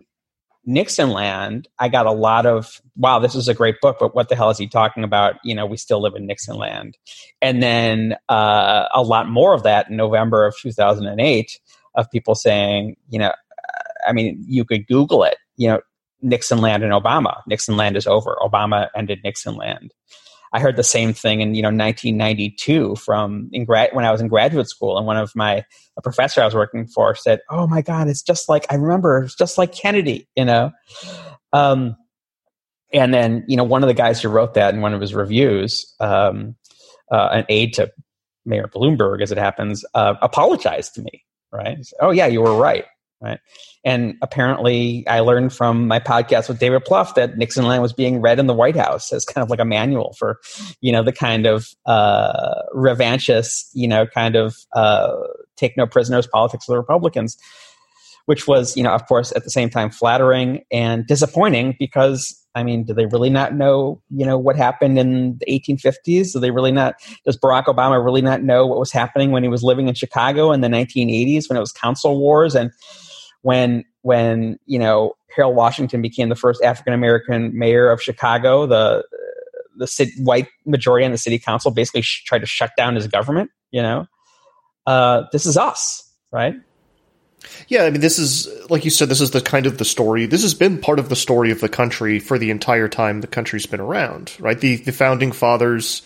[0.66, 4.30] Nixon Land, I got a lot of wow, this is a great book, but what
[4.30, 5.36] the hell is he talking about?
[5.44, 6.98] You know, we still live in Nixon Land,
[7.42, 11.60] and then uh, a lot more of that in November of 2008
[11.96, 13.32] of people saying, you know,
[14.08, 15.82] I mean, you could Google it, you know,
[16.22, 17.42] Nixon land and Obama.
[17.48, 18.38] Nixon land is over.
[18.42, 19.94] Obama ended Nixon land.
[20.54, 24.22] I heard the same thing in you know 1992 from in grad when I was
[24.22, 25.66] in graduate school, and one of my
[25.98, 29.24] a professor I was working for said, "Oh my God, it's just like I remember,
[29.24, 30.72] it's just like Kennedy," you know.
[31.52, 31.98] Um,
[32.94, 35.16] and then you know one of the guys who wrote that in one of his
[35.16, 36.56] reviews, um,
[37.12, 37.92] uh, an aide to
[38.46, 41.24] Mayor Bloomberg, as it happens, uh, apologized to me.
[41.52, 41.84] Right?
[41.84, 42.86] Said, oh yeah, you were right.
[43.24, 43.40] Right?
[43.86, 48.20] And apparently, I learned from my podcast with David Plouffe that Nixon Land was being
[48.20, 50.42] read in the White House as kind of like a manual for,
[50.82, 55.16] you know, the kind of uh, revanchist, you know, kind of uh,
[55.56, 57.38] take no prisoners politics of the Republicans,
[58.26, 62.64] which was, you know, of course, at the same time flattering and disappointing because, I
[62.64, 66.34] mean, do they really not know, you know, what happened in the 1850s?
[66.34, 66.96] Do they really not?
[67.26, 70.52] Does Barack Obama really not know what was happening when he was living in Chicago
[70.52, 72.70] in the 1980s when it was council wars and
[73.44, 79.04] when when you know Harold Washington became the first African American mayor of Chicago, the
[79.78, 83.08] the city, white majority on the city council basically sh- tried to shut down his
[83.08, 83.52] government.
[83.72, 84.08] You know,
[84.88, 86.56] uh, this is us, right?
[87.68, 89.10] Yeah, I mean, this is like you said.
[89.10, 90.26] This is the kind of the story.
[90.26, 93.28] This has been part of the story of the country for the entire time the
[93.28, 94.34] country's been around.
[94.40, 96.04] Right, the the founding fathers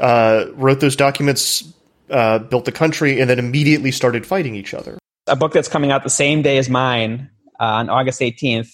[0.00, 1.72] uh, wrote those documents,
[2.10, 4.98] uh, built the country, and then immediately started fighting each other.
[5.26, 8.70] A book that's coming out the same day as mine uh, on August 18th.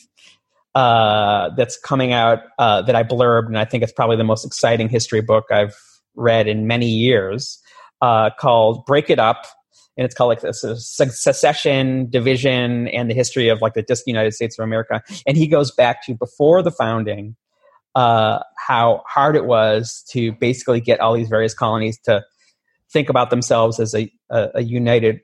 [0.75, 4.47] Uh, that's coming out uh, that I blurbed, and I think it's probably the most
[4.47, 5.77] exciting history book I've
[6.15, 7.59] read in many years.
[8.01, 9.45] Uh, called "Break It Up,"
[9.99, 14.59] and it's called like this secession, division, and the history of like the United States
[14.59, 15.03] of America.
[15.27, 17.37] And he goes back to before the founding,
[17.95, 22.25] uh, how hard it was to basically get all these various colonies to
[22.91, 25.21] think about themselves as a, a, a united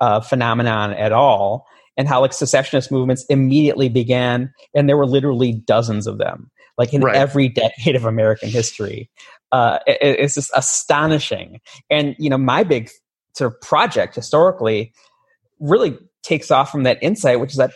[0.00, 5.52] uh, phenomenon at all, and how like secessionist movements immediately began, and there were literally
[5.52, 7.16] dozens of them, like in Right.
[7.16, 9.10] every decade of American history.
[9.52, 11.60] Uh, it- it's just astonishing,
[11.90, 12.90] and you know, my big
[13.34, 14.92] sort of project historically
[15.60, 17.72] really takes off from that insight, which is that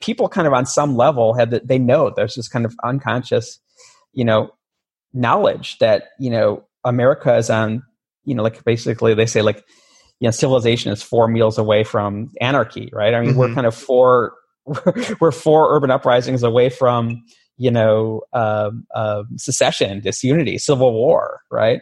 [0.00, 3.58] people kind of on some level have that they know there's this kind of unconscious,
[4.12, 4.50] you know,
[5.12, 7.82] knowledge that you know America is on,
[8.24, 9.64] you know, like basically they say like
[10.20, 13.54] you know civilization is four meals away from anarchy right i mean we're Mhm.
[13.54, 14.34] kind of four
[15.20, 17.22] we're four urban uprisings away from
[17.56, 21.80] you know um, um, secession disunity civil war right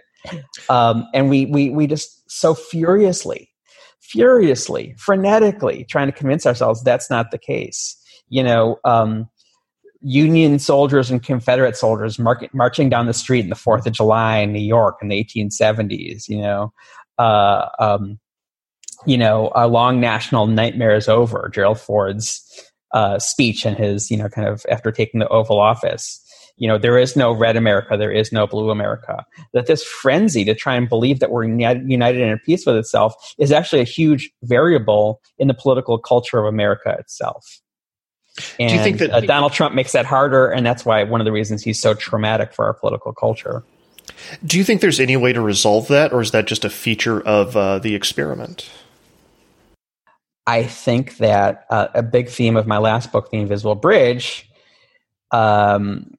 [0.68, 3.50] um, and we we we just so furiously
[4.00, 7.96] furiously frenetically trying to convince ourselves that's not the case
[8.28, 9.28] you know um,
[10.06, 14.52] Union soldiers and Confederate soldiers marching down the street in the Fourth of July in
[14.52, 16.28] New York in the 1870s.
[16.28, 16.72] You know,
[17.18, 18.18] uh, um,
[19.06, 21.50] you know, a long national nightmare is over.
[21.52, 22.42] Gerald Ford's
[22.92, 26.20] uh, speech and his, you know, kind of after taking the Oval Office.
[26.56, 29.26] You know, there is no red America, there is no blue America.
[29.52, 33.34] That this frenzy to try and believe that we're united, and at peace with itself
[33.38, 37.60] is actually a huge variable in the political culture of America itself.
[38.60, 41.24] And you think that- uh, Donald Trump makes that harder, and that's why one of
[41.24, 43.64] the reasons he's so traumatic for our political culture.
[44.46, 47.20] Do you think there's any way to resolve that, or is that just a feature
[47.20, 48.70] of uh, the experiment?
[50.46, 54.48] I think that uh, a big theme of my last book, The Invisible Bridge,
[55.30, 56.14] um,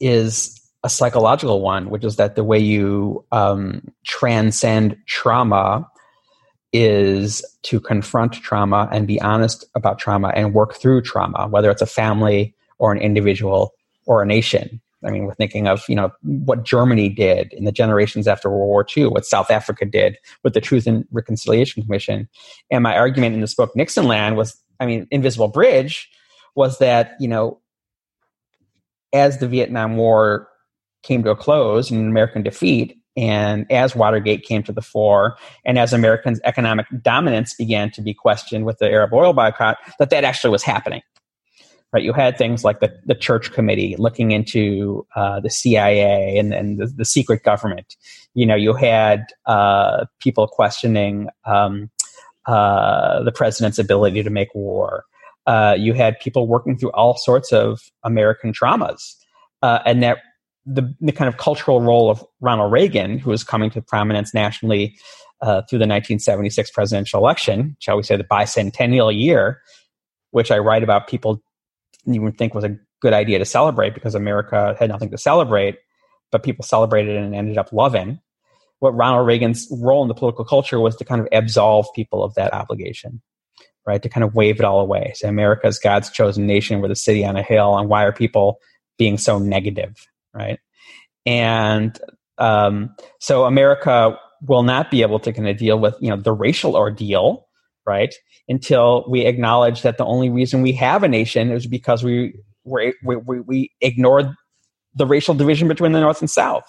[0.00, 5.88] is a psychological one, which is that the way you um, transcend trauma
[6.72, 11.82] is to confront trauma and be honest about trauma and work through trauma, whether it's
[11.82, 13.74] a family or an individual
[14.06, 14.80] or a nation.
[15.04, 18.68] I mean, we're thinking of you know what Germany did in the generations after World
[18.68, 22.28] War II, what South Africa did with the Truth and Reconciliation Commission.
[22.70, 26.08] And my argument in this book, Nixonland, was I mean, Invisible Bridge,
[26.54, 27.60] was that you know,
[29.12, 30.48] as the Vietnam War
[31.02, 35.78] came to a close and American defeat, and as Watergate came to the fore, and
[35.78, 40.24] as Americans' economic dominance began to be questioned with the Arab oil boycott, that that
[40.24, 41.02] actually was happening.
[41.92, 46.54] Right, you had things like the, the church committee looking into uh, the CIA and,
[46.54, 47.96] and the, the, secret government.
[48.32, 51.90] You know, you had uh, people questioning um,
[52.46, 55.04] uh, the president's ability to make war.
[55.46, 59.14] Uh, you had people working through all sorts of American traumas,
[59.60, 60.18] uh, and that
[60.64, 64.96] the, the kind of cultural role of Ronald Reagan, who was coming to prominence nationally
[65.42, 69.60] uh, through the 1976 presidential election, shall we say the bicentennial year,
[70.30, 71.42] which I write about people
[72.04, 75.78] you would think was a good idea to celebrate because America had nothing to celebrate,
[76.30, 78.20] but people celebrated and ended up loving.
[78.78, 82.34] What Ronald Reagan's role in the political culture was to kind of absolve people of
[82.34, 83.22] that obligation,
[83.86, 84.02] right?
[84.02, 85.12] To kind of wave it all away.
[85.14, 88.58] Say, America's God's chosen nation, we're the city on a hill, and why are people
[88.98, 90.06] being so negative?
[90.34, 90.58] right?
[91.26, 91.98] And
[92.38, 96.32] um, so America will not be able to kind of deal with you know the
[96.32, 97.46] racial ordeal,
[97.86, 98.14] right?
[98.52, 102.34] Until we acknowledge that the only reason we have a nation is because we
[102.64, 104.26] we, we, we ignored
[104.94, 106.66] the racial division between the North and South.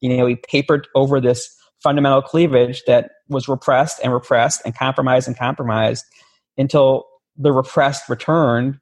[0.00, 5.26] You know, we papered over this fundamental cleavage that was repressed and repressed and compromised
[5.26, 6.04] and compromised
[6.56, 8.78] until the repressed returned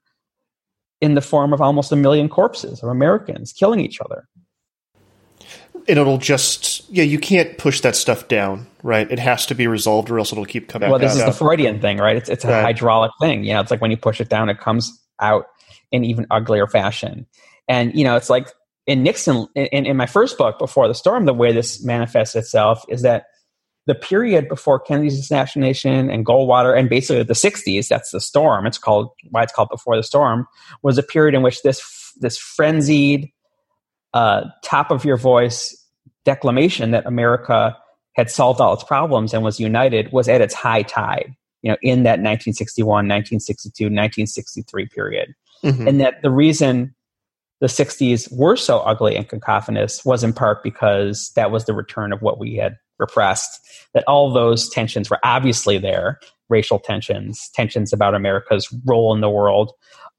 [1.00, 4.28] in the form of almost a million corpses of Americans killing each other.
[5.86, 9.10] And it'll just yeah, you can't push that stuff down, right?
[9.10, 10.90] It has to be resolved, or else it'll keep coming.
[10.90, 12.16] Well, this is the Freudian thing, right?
[12.16, 12.62] It's it's a right.
[12.62, 13.44] hydraulic thing.
[13.44, 15.46] You know, it's like when you push it down, it comes out
[15.92, 17.26] in even uglier fashion.
[17.68, 18.48] And you know, it's like
[18.86, 22.84] in Nixon, in, in my first book, Before the Storm, the way this manifests itself
[22.88, 23.24] is that
[23.86, 28.66] the period before Kennedy's assassination and Goldwater, and basically the 60s, that's the storm.
[28.66, 30.46] It's called why it's called Before the Storm,
[30.82, 33.30] was a period in which this this frenzied,
[34.14, 35.76] uh, top of your voice
[36.24, 37.76] declamation that America
[38.14, 41.34] had solved all its problems and was united was at its high tide.
[41.62, 45.88] You know, in that 1961, 1962, 1963 period, mm-hmm.
[45.88, 46.94] and that the reason
[47.60, 52.12] the 60s were so ugly and cacophonous was in part because that was the return
[52.12, 53.60] of what we had repressed,
[53.94, 59.30] that all those tensions were obviously there racial tensions, tensions about America's role in the
[59.30, 59.72] world,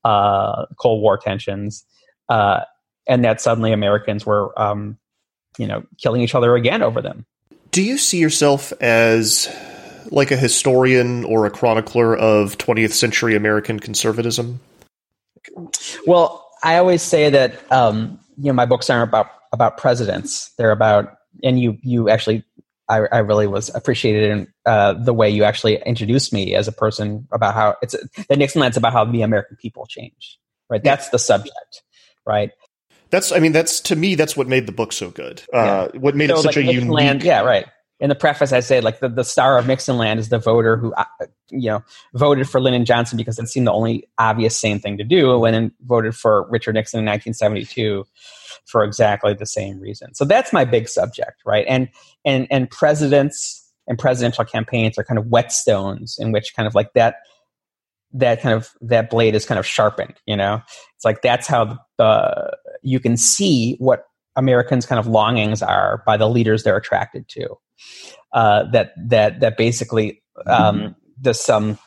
[0.04, 1.86] uh, Cold War tensions,
[2.30, 2.62] uh,
[3.08, 4.98] and that suddenly Americans were, um,
[5.58, 7.26] you know, killing each other again over them.
[7.72, 9.50] Do you see yourself as
[10.12, 14.60] like a historian or a chronicler of 20th century American conservatism?
[16.06, 20.72] Well, I always say that um, you know my books aren't about about presidents; they're
[20.72, 22.44] about and you you actually
[22.90, 26.72] I, I really was appreciated in uh, the way you actually introduced me as a
[26.72, 30.40] person about how it's the Nixon Nixonland's about how the American people change.
[30.70, 31.84] Right, that's the subject.
[32.26, 32.52] Right.
[33.16, 35.42] That's I mean that's to me that's what made the book so good.
[35.54, 36.00] Uh, yeah.
[36.02, 37.24] What made so, it such like, a unique.
[37.24, 37.66] Yeah, right.
[38.02, 40.94] In the preface, I say like the, the star of Nixonland is the voter who
[40.96, 41.06] uh,
[41.50, 41.82] you know
[42.14, 45.34] voted for Lyndon Johnson because it seemed the only obvious sane thing to do.
[45.34, 48.06] Lyndon voted for Richard Nixon in 1972
[48.66, 50.14] for exactly the same reason.
[50.14, 51.66] So that's my big subject, right?
[51.70, 51.88] And
[52.26, 56.92] and and presidents and presidential campaigns are kind of whetstones in which kind of like
[56.96, 57.20] that
[58.16, 60.16] that kind of that blade is kind of sharpened.
[60.26, 60.62] You know,
[60.96, 66.18] it's like that's how the you can see what Americans' kind of longings are by
[66.18, 67.56] the leaders they're attracted to.
[68.34, 70.92] Uh, that that that basically um, mm-hmm.
[71.20, 71.78] this some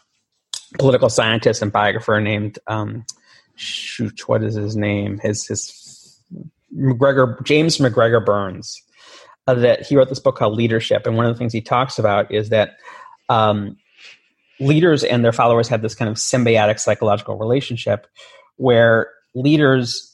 [0.79, 3.05] political scientist and biographer named um,
[3.57, 6.23] shoot what is his name his his
[6.71, 8.83] MacGregor James MacGregor Burns
[9.47, 11.99] uh, that he wrote this book called Leadership, and one of the things he talks
[11.99, 12.77] about is that
[13.31, 13.77] um,
[14.61, 18.07] leaders and their followers have this kind of symbiotic psychological relationship
[18.57, 20.05] where leaders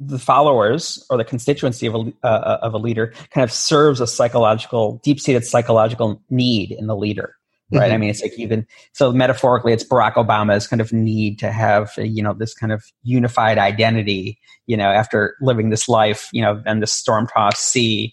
[0.00, 4.08] the followers or the constituency of a, uh, of a leader kind of serves a
[4.08, 7.36] psychological deep-seated psychological need in the leader
[7.72, 7.86] right?
[7.86, 7.94] Mm-hmm.
[7.94, 11.92] I mean, it's like even so metaphorically, it's Barack Obama's kind of need to have
[11.96, 16.62] you know this kind of unified identity, you know, after living this life, you know,
[16.66, 18.12] and the storm tossed sea.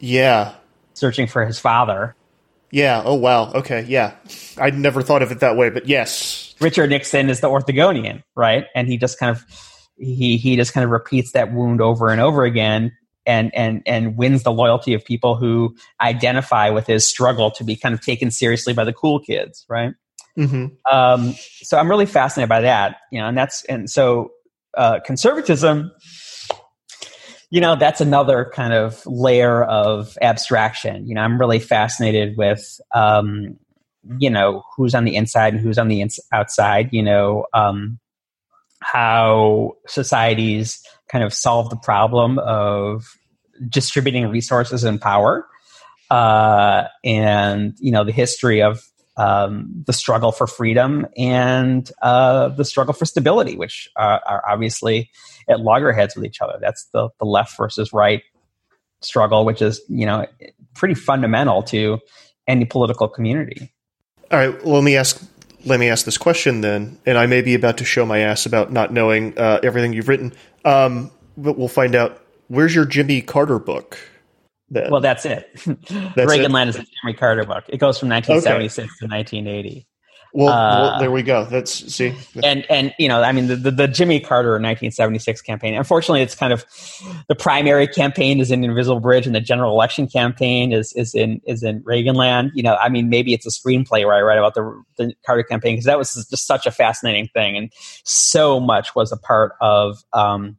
[0.00, 0.54] Yeah,
[0.94, 2.14] searching for his father.
[2.70, 3.02] Yeah.
[3.04, 3.52] Oh wow.
[3.52, 3.84] Okay.
[3.88, 4.14] Yeah,
[4.58, 8.66] I'd never thought of it that way, but yes, Richard Nixon is the Orthogonian, right?
[8.74, 9.44] And he just kind of
[9.96, 12.92] he he just kind of repeats that wound over and over again
[13.26, 17.76] and and and wins the loyalty of people who identify with his struggle to be
[17.76, 19.94] kind of taken seriously by the cool kids, right?
[20.36, 20.66] Mm-hmm.
[20.90, 24.30] Um, so I'm really fascinated by that, you know, and that's and so
[24.76, 25.92] uh, conservatism,
[27.50, 31.06] you know, that's another kind of layer of abstraction.
[31.08, 33.58] You know, I'm really fascinated with, um,
[34.18, 36.90] you know, who's on the inside and who's on the ins- outside.
[36.92, 37.98] You know, um,
[38.80, 43.06] how societies kind of solve the problem of
[43.68, 45.46] distributing resources and power,
[46.10, 48.82] uh, and you know, the history of
[49.16, 55.10] um, the struggle for freedom and uh, the struggle for stability, which uh, are obviously
[55.48, 56.58] at loggerheads with each other.
[56.60, 58.22] That's the, the left versus right
[59.00, 60.26] struggle, which is you know
[60.74, 61.98] pretty fundamental to
[62.46, 63.72] any political community.
[64.30, 65.22] All right, well, let me ask
[65.64, 68.46] let me ask this question then, and I may be about to show my ass
[68.46, 70.32] about not knowing uh, everything you've written,
[70.64, 72.22] um, but we'll find out.
[72.48, 73.98] Where's your Jimmy Carter book?
[74.70, 74.90] Then?
[74.90, 75.50] Well, that's it.
[75.64, 76.68] That's Reaganland it?
[76.68, 77.64] is a Jimmy Carter book.
[77.68, 79.06] It goes from 1976 okay.
[79.06, 79.86] to 1980.
[80.32, 81.44] Well, uh, well, there we go.
[81.44, 85.74] That's see, and and you know, I mean, the, the, the Jimmy Carter 1976 campaign.
[85.74, 86.66] Unfortunately, it's kind of
[87.28, 91.40] the primary campaign is in Invisible Bridge, and the general election campaign is is in
[91.46, 92.50] is in Reaganland.
[92.54, 95.42] You know, I mean, maybe it's a screenplay where I write about the the Carter
[95.42, 97.72] campaign because that was just such a fascinating thing, and
[98.04, 100.58] so much was a part of um,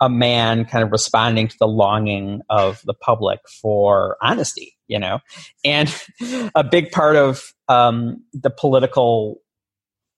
[0.00, 5.20] a man kind of responding to the longing of the public for honesty, you know,
[5.64, 5.94] and
[6.54, 9.40] a big part of um, the political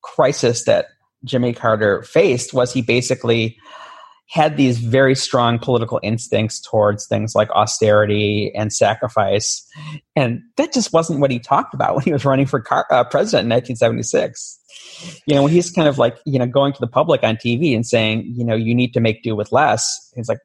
[0.02, 0.86] crisis that
[1.24, 3.58] Jimmy Carter faced was he basically
[4.28, 9.66] had these very strong political instincts towards things like austerity and sacrifice.
[10.14, 13.02] And that just wasn't what he talked about when he was running for car, uh,
[13.02, 14.60] president in 1976
[15.26, 17.74] you know, when he's kind of like, you know, going to the public on TV
[17.74, 20.38] and saying, you know, you need to make do with less, he's like,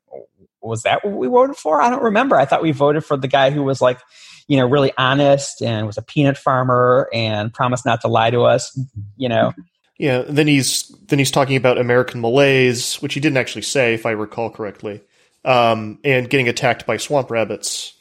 [0.67, 1.81] was that what we voted for?
[1.81, 2.35] I don't remember.
[2.35, 3.99] I thought we voted for the guy who was like,
[4.47, 8.43] you know, really honest and was a peanut farmer and promised not to lie to
[8.43, 8.77] us,
[9.17, 9.53] you know.
[9.97, 14.05] Yeah, then he's then he's talking about American malaise, which he didn't actually say, if
[14.05, 15.01] I recall correctly,
[15.45, 17.93] um, and getting attacked by swamp rabbits.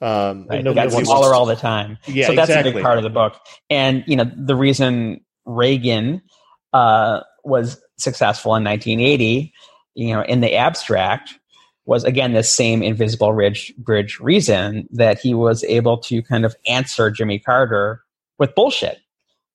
[0.00, 0.64] Um, right.
[0.64, 1.98] Got smaller all the time.
[2.06, 2.70] Yeah, so that's exactly.
[2.70, 3.38] a big part of the book.
[3.70, 6.22] And you know, the reason Reagan
[6.72, 9.52] uh, was successful in 1980,
[9.94, 11.38] you know, in the abstract,
[11.84, 16.54] was again the same invisible ridge bridge reason that he was able to kind of
[16.66, 18.02] answer Jimmy Carter
[18.38, 18.98] with bullshit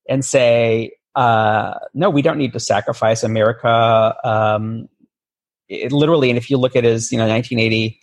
[0.08, 4.14] and say, uh, no, we don't need to sacrifice America.
[4.24, 4.88] Um,
[5.68, 8.00] it, literally, and if you look at his, you know, 1980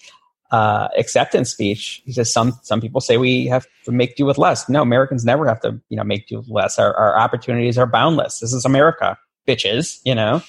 [0.51, 2.01] uh, acceptance speech.
[2.05, 4.69] He says some some people say we have to make do with less.
[4.69, 6.77] No, Americans never have to you know make do with less.
[6.79, 8.39] Our, our opportunities are boundless.
[8.39, 9.17] This is America,
[9.47, 9.99] bitches.
[10.05, 10.41] You know,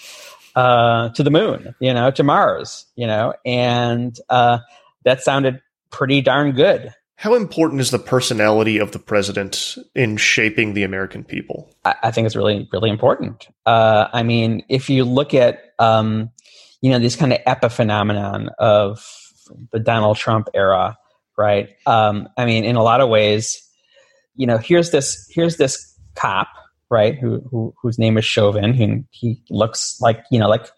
[0.56, 1.74] uh, to the moon.
[1.78, 2.86] You know, to Mars.
[2.96, 4.58] You know, and uh,
[5.04, 6.92] that sounded pretty darn good.
[7.18, 11.70] How important is the personality of the president in shaping the American people?
[11.84, 13.48] I, I think it's really, really important.
[13.64, 16.30] Uh, I mean, if you look at, um,
[16.82, 19.02] you know, this kind of epiphenomenon of
[19.72, 20.98] the Donald Trump era,
[21.38, 21.70] right?
[21.86, 23.62] Um, I mean, in a lot of ways,
[24.34, 26.48] you know, here's this here's this cop,
[26.90, 27.18] right?
[27.18, 30.68] Who, who whose name is Chauvin, who he looks like you know like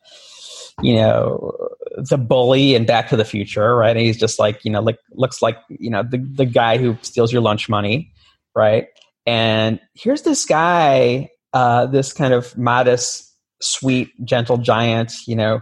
[0.82, 1.56] you know
[1.96, 3.96] the bully in Back to the Future, right?
[3.96, 6.96] And he's just like you know like looks like you know the the guy who
[7.02, 8.12] steals your lunch money,
[8.54, 8.86] right?
[9.26, 13.30] And here's this guy, uh, this kind of modest,
[13.60, 15.60] sweet, gentle giant, you know,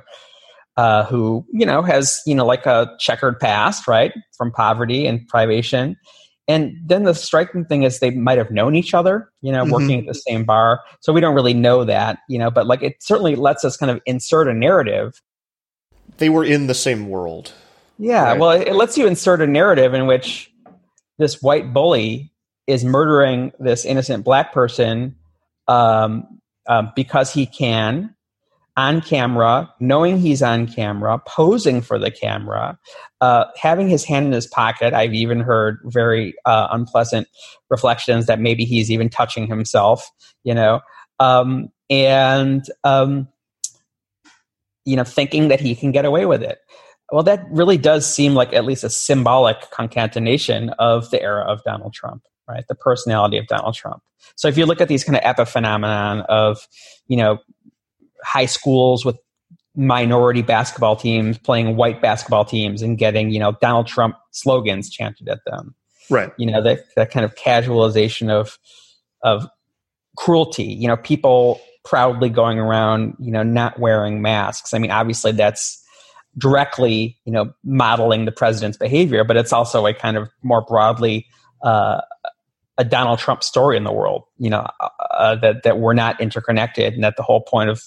[0.76, 5.26] uh, who you know has you know like a checkered past, right, from poverty and
[5.28, 5.96] privation.
[6.48, 9.72] And then the striking thing is they might have known each other, you know, mm-hmm.
[9.72, 10.80] working at the same bar.
[11.00, 13.90] So we don't really know that, you know, but like it certainly lets us kind
[13.90, 15.20] of insert a narrative.
[16.18, 17.52] They were in the same world.
[17.98, 18.38] Yeah, right?
[18.38, 20.52] well, it lets you insert a narrative in which
[21.18, 22.32] this white bully
[22.66, 25.16] is murdering this innocent black person
[25.68, 28.14] um, um, because he can,
[28.76, 32.78] on camera, knowing he's on camera, posing for the camera,
[33.20, 34.92] uh, having his hand in his pocket.
[34.92, 37.26] I've even heard very uh, unpleasant
[37.70, 40.10] reflections that maybe he's even touching himself,
[40.44, 40.80] you know,
[41.18, 43.28] um, and, um,
[44.84, 46.58] you know, thinking that he can get away with it.
[47.10, 51.62] Well, that really does seem like at least a symbolic concatenation of the era of
[51.64, 52.64] Donald Trump, right?
[52.68, 54.02] The personality of Donald Trump.
[54.34, 56.66] So if you look at these kind of epiphenomenon of,
[57.06, 57.38] you know,
[58.24, 59.16] high schools with
[59.76, 65.28] minority basketball teams playing white basketball teams and getting you know Donald Trump slogans chanted
[65.28, 65.74] at them.
[66.08, 66.32] Right.
[66.38, 68.58] You know that that kind of casualization of
[69.22, 69.46] of
[70.16, 70.64] cruelty.
[70.64, 74.72] You know, people proudly going around you know not wearing masks.
[74.72, 75.82] I mean, obviously that's
[76.38, 81.26] directly you know modeling the president's behavior, but it's also a kind of more broadly.
[81.62, 82.00] Uh,
[82.78, 84.66] a Donald Trump story in the world, you know,
[85.10, 87.82] uh, that that we're not interconnected, and that the whole point of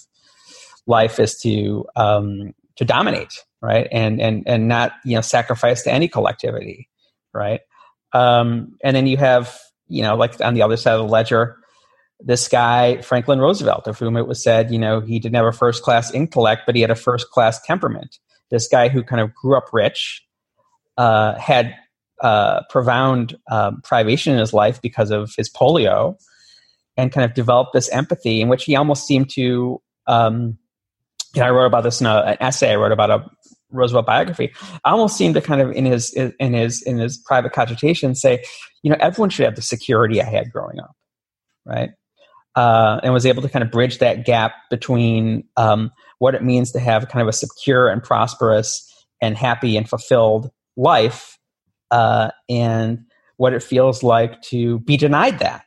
[0.90, 5.92] life is to um, to dominate, right, and and and not you know sacrifice to
[5.92, 6.90] any collectivity,
[7.34, 7.62] right.
[8.12, 11.58] Um, and then you have you know like on the other side of the ledger,
[12.20, 15.54] this guy Franklin Roosevelt, of whom it was said you know he didn't have a
[15.54, 18.18] first class intellect, but he had a first class temperament.
[18.50, 20.26] This guy who kind of grew up rich,
[20.98, 21.76] uh, had
[22.22, 26.16] uh, profound um, privation in his life because of his polio,
[26.98, 30.58] and kind of developed this empathy in which he almost seemed to um,
[31.36, 33.26] know, I wrote about this in a, an essay I wrote about a
[33.72, 34.52] Roosevelt biography.
[34.84, 38.44] I almost seemed to kind of in his in his in his private cogitation say,
[38.82, 40.96] you know, everyone should have the security I had growing up,
[41.66, 41.92] right?
[42.56, 46.72] Uh, and was able to kind of bridge that gap between um, what it means
[46.72, 48.86] to have kind of a secure and prosperous
[49.22, 51.38] and happy and fulfilled life,
[51.92, 53.06] uh, and
[53.38, 55.66] what it feels like to be denied that.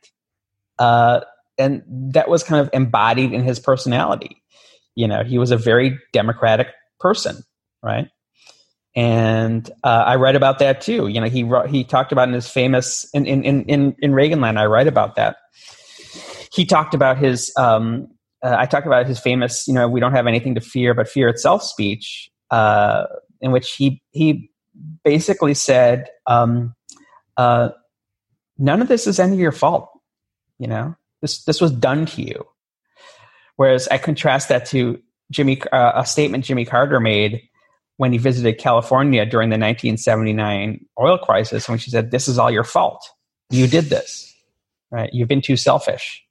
[0.77, 1.21] Uh,
[1.57, 4.42] and that was kind of embodied in his personality
[4.95, 6.67] you know, he was a very democratic
[6.99, 7.43] person,
[7.81, 8.07] right?
[8.95, 11.07] And uh, I write about that too.
[11.07, 14.57] You know, he he talked about in his famous in in in in Reaganland.
[14.57, 15.37] I write about that.
[16.51, 17.51] He talked about his.
[17.57, 18.07] Um,
[18.43, 19.67] uh, I talked about his famous.
[19.67, 23.05] You know, we don't have anything to fear but fear itself speech, uh,
[23.41, 24.51] in which he he
[25.03, 26.75] basically said, um,
[27.37, 27.69] uh,
[28.59, 29.89] "None of this is any of your fault."
[30.59, 32.45] You know, this this was done to you.
[33.55, 34.99] Whereas I contrast that to
[35.31, 37.41] Jimmy uh, a statement Jimmy Carter made
[37.97, 42.51] when he visited California during the 1979 oil crisis, when she said, "This is all
[42.51, 43.07] your fault.
[43.49, 44.33] You did this.
[44.91, 45.09] Right?
[45.13, 46.23] You've been too selfish."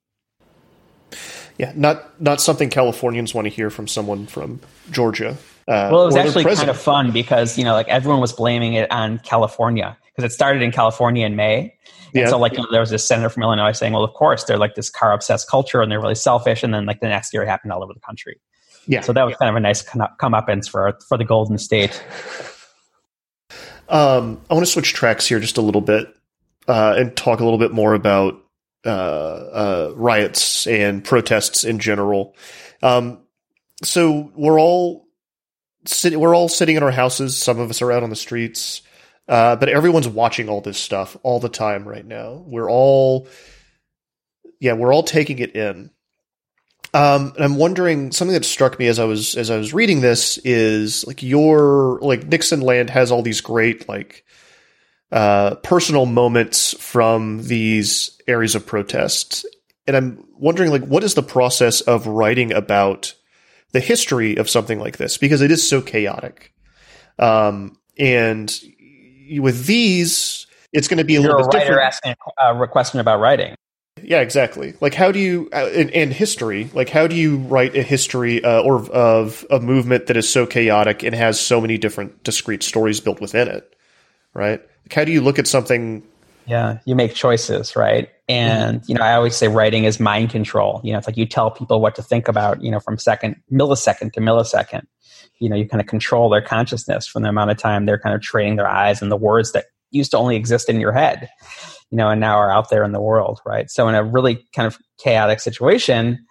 [1.59, 4.61] Yeah, not not something Californians want to hear from someone from
[4.91, 5.37] Georgia.
[5.69, 8.75] Uh, well, it was actually kind of fun because you know, like everyone was blaming
[8.75, 11.75] it on California because it started in California in May,
[12.15, 12.29] yeah.
[12.29, 14.59] so like you know, there was this senator from Illinois saying, well, of course they're
[14.59, 16.63] like this car obsessed culture and they're really selfish.
[16.63, 18.41] And then like the next year it happened all over the country.
[18.87, 19.01] Yeah.
[19.01, 19.37] So that was yeah.
[19.39, 22.03] kind of a nice comeuppance for, for the Golden State.
[23.89, 26.09] Um, I want to switch tracks here just a little bit
[26.69, 28.43] uh, and talk a little bit more about
[28.85, 32.35] uh, uh, riots and protests in general.
[32.83, 33.21] Um,
[33.83, 35.07] so we're all
[35.87, 37.37] sit- we're all sitting in our houses.
[37.37, 38.83] Some of us are out on the streets.
[39.33, 42.45] Uh, but everyone's watching all this stuff all the time right now.
[42.47, 43.29] We're all,
[44.61, 45.91] yeah, we're all taking it in.
[46.93, 50.03] Um, and I'm wondering something that struck me as I was as I was reading
[50.03, 54.27] this is like your like Nixonland has all these great like
[55.11, 59.47] uh, personal moments from these areas of protest,
[59.87, 63.15] and I'm wondering like what is the process of writing about
[63.71, 66.53] the history of something like this because it is so chaotic.
[67.19, 68.55] Um, and
[69.39, 71.87] with these, it's going to be a You're little a bit writer different.
[71.87, 73.55] asking a question about writing.
[74.03, 74.75] Yeah, exactly.
[74.81, 76.71] Like, how do you uh, in, in history?
[76.73, 80.47] Like, how do you write a history uh, or of a movement that is so
[80.47, 83.77] chaotic and has so many different discrete stories built within it?
[84.35, 84.61] Right?
[84.85, 86.03] Like, how do you look at something?
[86.47, 88.09] Yeah, you make choices, right?
[88.29, 88.91] And mm-hmm.
[88.91, 90.81] you know, I always say writing is mind control.
[90.83, 92.63] You know, it's like you tell people what to think about.
[92.63, 94.87] You know, from second millisecond to millisecond
[95.43, 98.15] you know you kind of control their consciousness from the amount of time they're kind
[98.15, 101.29] of training their eyes and the words that used to only exist in your head
[101.91, 103.71] you know and now are out there in the world right?
[103.71, 106.25] So in a really kind of chaotic situation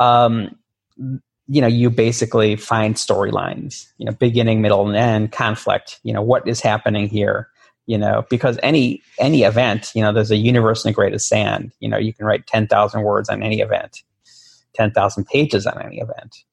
[0.00, 0.56] um
[0.96, 6.22] you know you basically find storylines you know beginning middle and end conflict you know
[6.22, 7.48] what is happening here
[7.86, 11.72] you know because any any event you know there's a universe in the greatest sand
[11.80, 14.02] you know you can write 10,000 words on any event
[14.74, 16.44] 10,000 pages on any event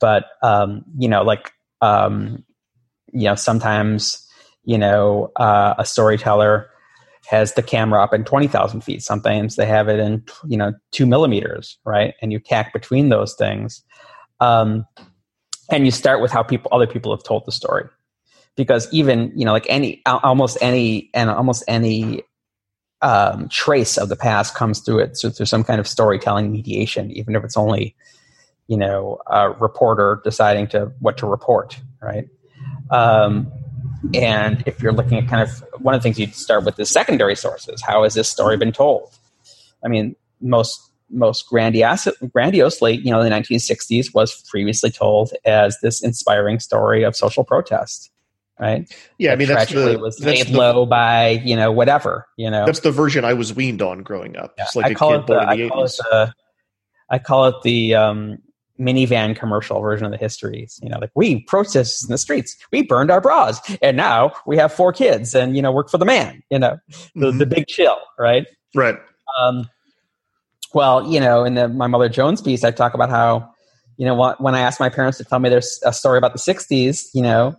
[0.00, 2.44] but um, you know, like um,
[3.12, 4.26] you know, sometimes
[4.64, 6.70] you know uh, a storyteller
[7.28, 9.02] has the camera up in 20,000 feet.
[9.02, 12.14] Sometimes they have it in, you know, two millimeters, right?
[12.22, 13.84] And you tack between those things.
[14.40, 14.86] Um,
[15.70, 17.84] and you start with how people, other people have told the story.
[18.56, 22.22] Because even, you know, like any, almost any, and almost any
[23.02, 27.10] um, trace of the past comes through it so through some kind of storytelling mediation,
[27.10, 27.94] even if it's only
[28.68, 32.28] you know a reporter deciding to what to report right?
[32.90, 33.50] Um,
[34.14, 36.88] and if you're looking at kind of one of the things you'd start with is
[36.88, 37.82] secondary sources.
[37.82, 39.10] How has this story been told?
[39.84, 46.02] I mean most most grandiose, grandiosely you know the 1960s was previously told as this
[46.02, 48.10] inspiring story of social protest
[48.60, 48.92] right?
[49.16, 52.50] Yeah i mean that's the, was that's laid the, low by you know whatever you
[52.50, 52.66] know?
[52.66, 55.38] That's the version i was weaned on growing up yeah, like I, call it the,
[55.38, 56.34] I call it the
[57.10, 58.38] I call it the um,
[58.78, 60.78] minivan commercial version of the histories.
[60.82, 64.56] You know, like we protested in the streets, we burned our bras, and now we
[64.56, 66.42] have four kids and you know work for the man.
[66.50, 66.78] You know,
[67.14, 67.38] the mm-hmm.
[67.38, 68.46] the big chill, right?
[68.74, 68.96] Right.
[69.38, 69.68] Um,
[70.74, 73.52] well, you know, in the my Mother Jones piece, I talk about how
[73.98, 76.38] you know, when I asked my parents to tell me there's a story about the
[76.38, 77.56] '60s, you know,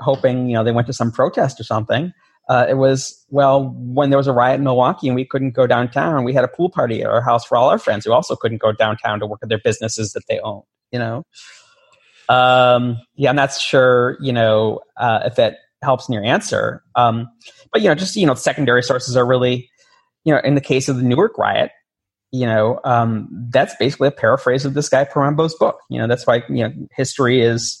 [0.00, 2.12] hoping you know they went to some protest or something.
[2.50, 5.68] Uh, it was well when there was a riot in Milwaukee and we couldn't go
[5.68, 6.24] downtown.
[6.24, 8.60] We had a pool party at our house for all our friends who also couldn't
[8.60, 10.62] go downtown to work at their businesses that they own.
[10.90, 11.22] You know,
[12.28, 14.18] um, yeah, I'm not sure.
[14.20, 16.82] You know, uh, if that helps in your answer.
[16.96, 17.28] Um,
[17.72, 19.70] but you know, just you know, secondary sources are really,
[20.24, 21.70] you know, in the case of the Newark riot,
[22.32, 25.78] you know, um, that's basically a paraphrase of this guy Porambo's book.
[25.88, 27.80] You know, that's why you know history is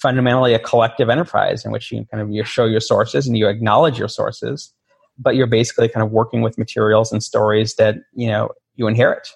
[0.00, 3.48] fundamentally a collective enterprise in which you kind of you show your sources and you
[3.48, 4.72] acknowledge your sources,
[5.18, 9.28] but you're basically kind of working with materials and stories that you know you inherit.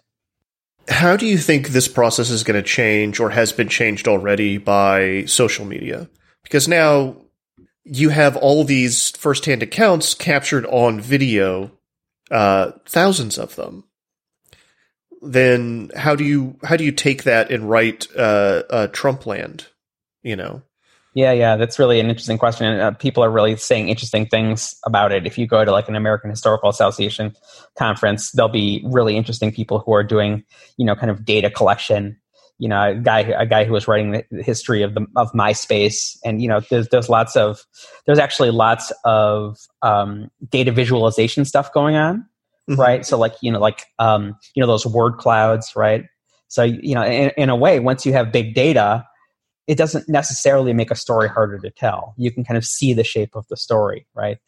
[0.88, 4.58] How do you think this process is going to change or has been changed already
[4.58, 6.08] by social media?
[6.42, 7.16] Because now
[7.84, 11.70] you have all these firsthand accounts captured on video,
[12.30, 13.84] uh, thousands of them.
[15.22, 19.68] Then how do you how do you take that and write uh, uh, Trump land?
[20.24, 20.62] You know.
[21.14, 22.66] Yeah, yeah, that's really an interesting question.
[22.66, 25.28] And uh, people are really saying interesting things about it.
[25.28, 27.36] If you go to like an American Historical Association
[27.78, 30.42] conference, there'll be really interesting people who are doing,
[30.76, 32.16] you know, kind of data collection
[32.58, 36.16] you know a guy a guy who was writing the history of the of MySpace,
[36.24, 37.64] and you know there's there's lots of
[38.06, 42.24] there's actually lots of um, data visualization stuff going on,
[42.70, 42.80] mm-hmm.
[42.80, 43.04] right?
[43.04, 46.04] So like you know like um, you know those word clouds, right?
[46.48, 49.04] So you know in, in a way, once you have big data,
[49.66, 52.14] it doesn't necessarily make a story harder to tell.
[52.16, 54.38] You can kind of see the shape of the story, right?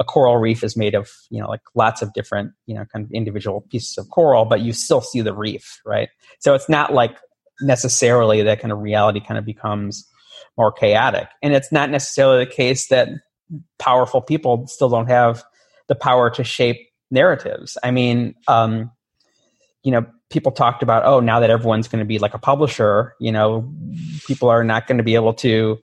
[0.00, 3.04] a coral reef is made of you know like lots of different you know kind
[3.04, 6.08] of individual pieces of coral but you still see the reef right
[6.38, 7.18] so it's not like
[7.60, 10.08] necessarily that kind of reality kind of becomes
[10.56, 11.28] more chaotic.
[11.42, 13.08] And it's not necessarily the case that
[13.78, 15.42] powerful people still don't have
[15.86, 16.76] the power to shape
[17.10, 17.78] narratives.
[17.82, 18.90] I mean, um,
[19.82, 23.14] you know, people talked about, oh, now that everyone's going to be like a publisher,
[23.20, 23.72] you know,
[24.26, 25.78] people are not going to be able to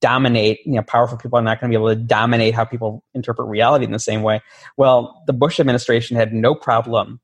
[0.00, 3.04] dominate, you know, powerful people are not going to be able to dominate how people
[3.14, 4.40] interpret reality in the same way.
[4.76, 7.20] Well, the Bush administration had no problem,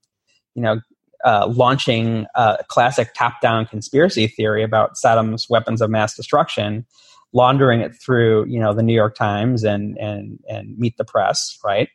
[0.55, 0.81] you know,
[1.25, 6.87] uh, launching a classic top-down conspiracy theory about Saddam's weapons of mass destruction,
[7.33, 11.59] laundering it through you know the New York Times and and and Meet the Press,
[11.65, 11.89] right?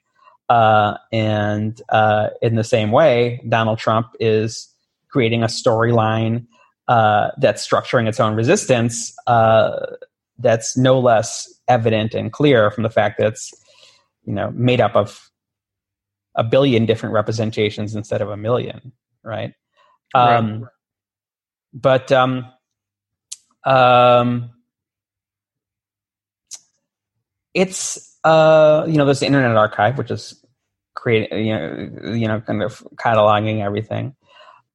[0.51, 4.67] Uh, and uh, in the same way, Donald Trump is
[5.07, 6.45] creating a storyline
[6.89, 9.85] uh, that's structuring its own resistance uh,
[10.39, 13.53] that's no less evident and clear from the fact that it's
[14.25, 15.29] you know made up of
[16.35, 18.91] a billion different representations instead of a million
[19.23, 19.53] right?
[20.13, 20.71] Um, right.
[21.73, 22.45] But um,
[23.63, 24.51] um,
[27.53, 30.40] it's uh, you know there's the Internet Archive, which is
[30.95, 34.15] creating you know you know kind of cataloging everything.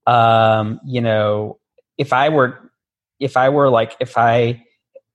[0.06, 1.58] Um, you know,
[1.98, 2.70] if I were
[3.18, 4.62] if I were like if I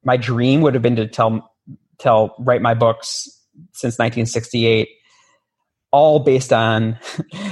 [0.03, 1.51] my dream would have been to tell
[1.99, 3.27] tell write my books
[3.73, 4.89] since 1968
[5.91, 6.93] all based on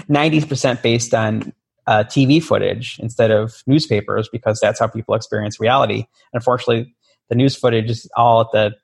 [0.10, 1.54] 90% based on
[1.88, 6.06] uh, TV footage instead of newspapers because that's how people experience reality.
[6.34, 6.96] Unfortunately,
[7.30, 8.76] the news footage is all at the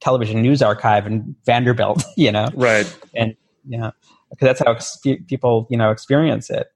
[0.00, 2.86] television news archive in Vanderbilt, you know, right?
[3.14, 3.34] And
[3.66, 3.92] you know,
[4.34, 6.68] because that's how ex- people you know experience it.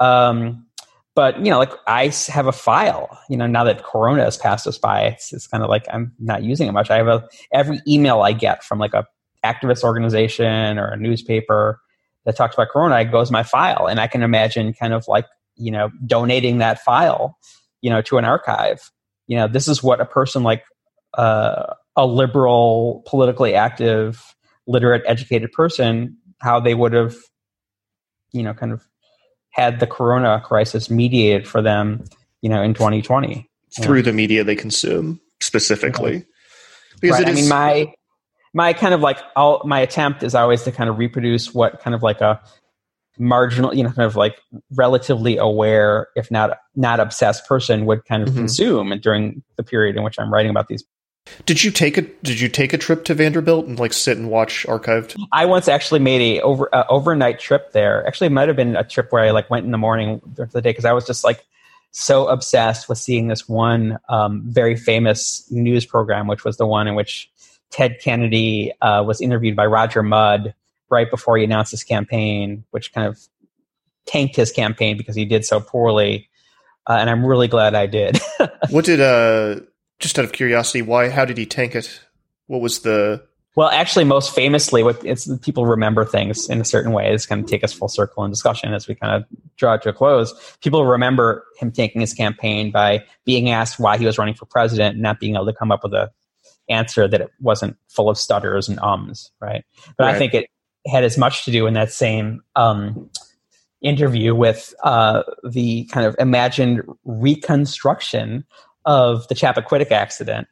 [0.00, 0.66] Um,
[1.14, 3.18] but you know, like I have a file.
[3.28, 6.12] You know, now that Corona has passed us by, it's, it's kind of like I'm
[6.18, 6.90] not using it much.
[6.90, 9.06] I have a every email I get from like a
[9.44, 11.80] activist organization or a newspaper
[12.24, 15.26] that talks about Corona, it goes my file, and I can imagine kind of like
[15.56, 17.38] you know donating that file,
[17.80, 18.90] you know, to an archive.
[19.26, 20.64] You know, this is what a person like
[21.14, 24.34] uh, a liberal, politically active,
[24.66, 27.14] literate, educated person, how they would have,
[28.32, 28.82] you know, kind of
[29.50, 32.04] had the Corona crisis mediated for them,
[32.42, 33.48] you know, in 2020
[33.80, 36.24] through the media they consume specifically.
[37.00, 37.28] Because right.
[37.28, 37.92] I mean, my
[38.52, 41.94] my kind of like all my attempt is always to kind of reproduce what kind
[41.94, 42.40] of like a
[43.18, 44.40] marginal you know kind of like
[44.72, 48.38] relatively aware if not not obsessed person would kind of mm-hmm.
[48.38, 50.82] consume during the period in which i'm writing about these
[51.46, 54.30] did you take a did you take a trip to vanderbilt and like sit and
[54.30, 58.48] watch archived i once actually made a over uh, overnight trip there actually it might
[58.48, 60.84] have been a trip where i like went in the morning during the day because
[60.84, 61.44] i was just like
[61.92, 66.88] so obsessed with seeing this one um, very famous news program which was the one
[66.88, 67.30] in which
[67.74, 70.54] Ted Kennedy uh, was interviewed by Roger Mudd
[70.90, 73.18] right before he announced his campaign, which kind of
[74.06, 76.28] tanked his campaign because he did so poorly.
[76.86, 78.20] Uh, and I'm really glad I did.
[78.70, 79.60] what did, uh,
[79.98, 82.00] just out of curiosity, why, how did he tank it?
[82.46, 83.24] What was the,
[83.56, 87.12] Well, actually, most famously, what it's people remember things in a certain way.
[87.12, 89.82] It's kind of take us full circle in discussion as we kind of draw it
[89.82, 90.56] to a close.
[90.60, 94.94] People remember him tanking his campaign by being asked why he was running for president
[94.94, 96.10] and not being able to come up with a
[96.68, 99.64] answer that it wasn't full of stutters and ums, right?
[99.96, 100.14] But right.
[100.14, 100.50] I think it
[100.86, 103.08] had as much to do in that same um,
[103.82, 108.44] interview with uh, the kind of imagined reconstruction
[108.86, 110.46] of the Chappaquiddick accident,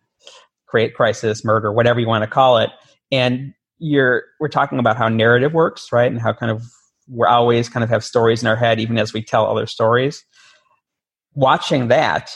[0.67, 2.71] create crisis, murder, whatever you want to call it,
[3.11, 6.63] and you're we're talking about how narrative works, right, and how kind of
[7.09, 10.25] we're always kind of have stories in our head, even as we tell other stories.
[11.35, 12.31] Watching that,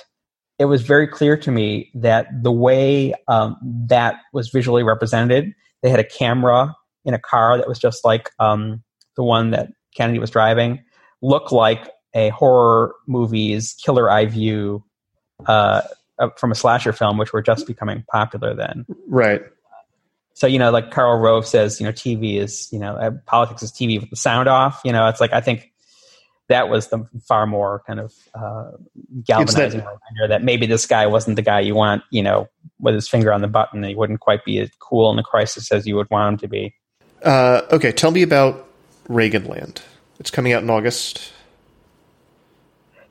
[0.59, 3.57] it was very clear to me that the way um,
[3.89, 6.75] that was visually represented, they had a camera
[7.05, 8.83] in a car that was just like um,
[9.17, 10.83] the one that Kennedy was driving,
[11.23, 14.83] looked like a horror movie's killer eye view
[15.45, 15.83] uh,
[16.37, 18.87] from a slasher film, which were just becoming popular then.
[19.07, 19.43] Right.
[20.35, 23.63] So you know, like Karl Rove says, you know, TV is you know, uh, politics
[23.63, 24.81] is TV with the sound off.
[24.85, 25.73] You know, it's like I think
[26.49, 28.71] that was the far more kind of uh,
[29.25, 32.95] galvanizing that, reminder that maybe this guy wasn't the guy you want, you know, with
[32.95, 33.83] his finger on the button.
[33.83, 36.49] He wouldn't quite be as cool in the crisis as you would want him to
[36.49, 36.75] be.
[37.23, 38.69] Uh, okay, tell me about
[39.09, 39.81] Reaganland.
[40.21, 41.33] It's coming out in August.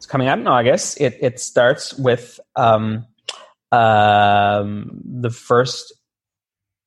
[0.06, 1.02] It's coming out in August.
[1.02, 3.08] It it starts with um,
[3.72, 5.96] um, the first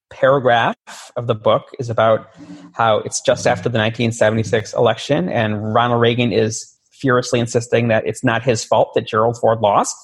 [0.09, 2.33] paragraph of the book is about
[2.75, 8.23] how it's just after the 1976 election, and Ronald Reagan is furiously insisting that it's
[8.23, 9.97] not his fault that Gerald Ford lost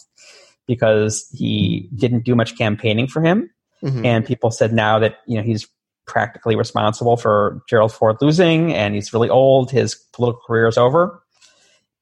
[0.66, 3.48] because he didn't do much campaigning for him.
[3.84, 4.04] Mm-hmm.
[4.04, 5.68] And people said now that you know he's
[6.08, 9.70] practically responsible for Gerald Ford losing, and he's really old.
[9.70, 11.23] His political career is over.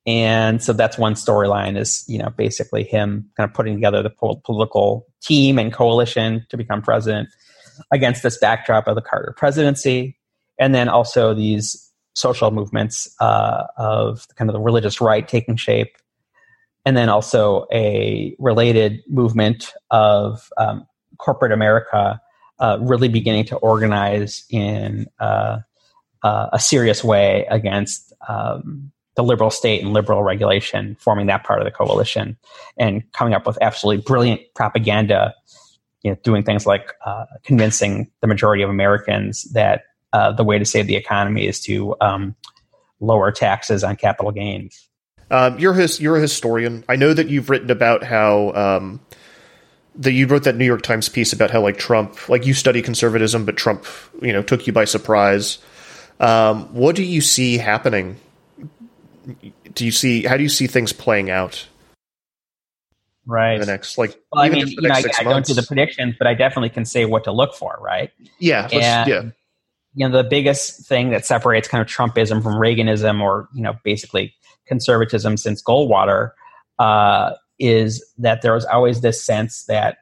[0.07, 4.11] And so that's one storyline is, you know, basically him kind of putting together the
[4.45, 7.29] political team and coalition to become president
[7.93, 10.19] against this backdrop of the Carter presidency,
[10.59, 15.97] and then also these social movements uh, of kind of the religious right taking shape,
[16.85, 20.87] and then also a related movement of um,
[21.19, 22.21] corporate America
[22.59, 25.59] uh, really beginning to organize in uh,
[26.23, 31.61] uh a serious way against um, the liberal state and liberal regulation, forming that part
[31.61, 32.37] of the coalition,
[32.79, 35.35] and coming up with absolutely brilliant propaganda
[36.03, 40.59] you know, doing things like uh, convincing the majority of Americans that uh, the way
[40.59, 42.35] to save the economy is to um,
[43.01, 44.89] lower taxes on capital gains.
[45.31, 46.85] Um, you're his, you're a historian.
[46.89, 49.01] I know that you've written about how um,
[49.95, 52.83] that you wrote that New York Times piece about how like Trump, like you study
[52.83, 53.87] conservatism, but Trump,
[54.21, 55.59] you know, took you by surprise.
[56.21, 58.19] Um, what do you see happening?
[59.75, 61.67] Do you see how do you see things playing out?
[63.27, 63.59] right.
[63.59, 66.27] The next like well, i mean you know I, I don't do the predictions but
[66.27, 68.11] i definitely can say what to look for right?
[68.39, 69.23] Yeah and, yeah.
[69.95, 73.75] you know the biggest thing that separates kind of trumpism from reaganism or you know
[73.85, 74.35] basically
[74.67, 76.33] conservatism since goldwater
[76.79, 79.99] uh, is that there was always this sense that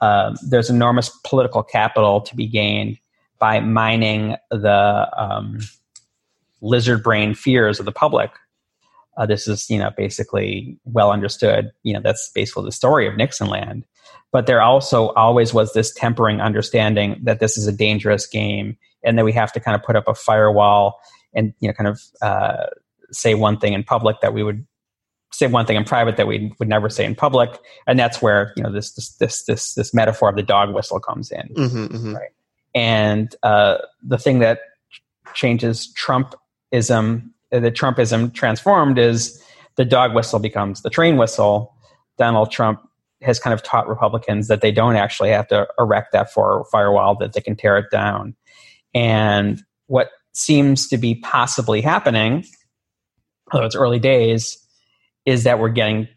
[0.00, 2.98] um, there's enormous political capital to be gained
[3.38, 5.58] by mining the um,
[6.60, 8.30] lizard brain fears of the public
[9.18, 11.72] uh, this is, you know, basically well understood.
[11.82, 13.84] You know, that's basically the story of Nixonland.
[14.30, 19.18] But there also always was this tempering understanding that this is a dangerous game and
[19.18, 21.00] that we have to kind of put up a firewall
[21.34, 22.66] and, you know, kind of uh,
[23.10, 24.66] say one thing in public that we would
[25.32, 27.50] say one thing in private that we would never say in public.
[27.86, 31.00] And that's where, you know, this, this, this, this, this metaphor of the dog whistle
[31.00, 31.48] comes in.
[31.54, 32.14] Mm-hmm, mm-hmm.
[32.14, 32.30] Right.
[32.74, 34.60] And uh, the thing that
[35.34, 39.42] changes Trumpism Uh, the Trumpism transformed is
[39.76, 41.74] the dog whistle becomes the train whistle.
[42.16, 42.80] Donald Trump
[43.22, 47.32] has kind of taught Republicans that they don't actually have to erect that firewall, that
[47.32, 48.34] they can tear it down.
[48.94, 52.44] And what seems to be possibly happening,
[53.52, 54.56] although it's early days,
[55.24, 56.08] is that we're getting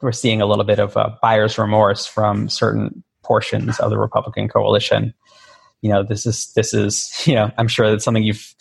[0.00, 4.48] we're seeing a little bit of a buyer's remorse from certain portions of the Republican
[4.48, 5.12] coalition.
[5.82, 8.54] You know, this is this is you know I'm sure that's something you've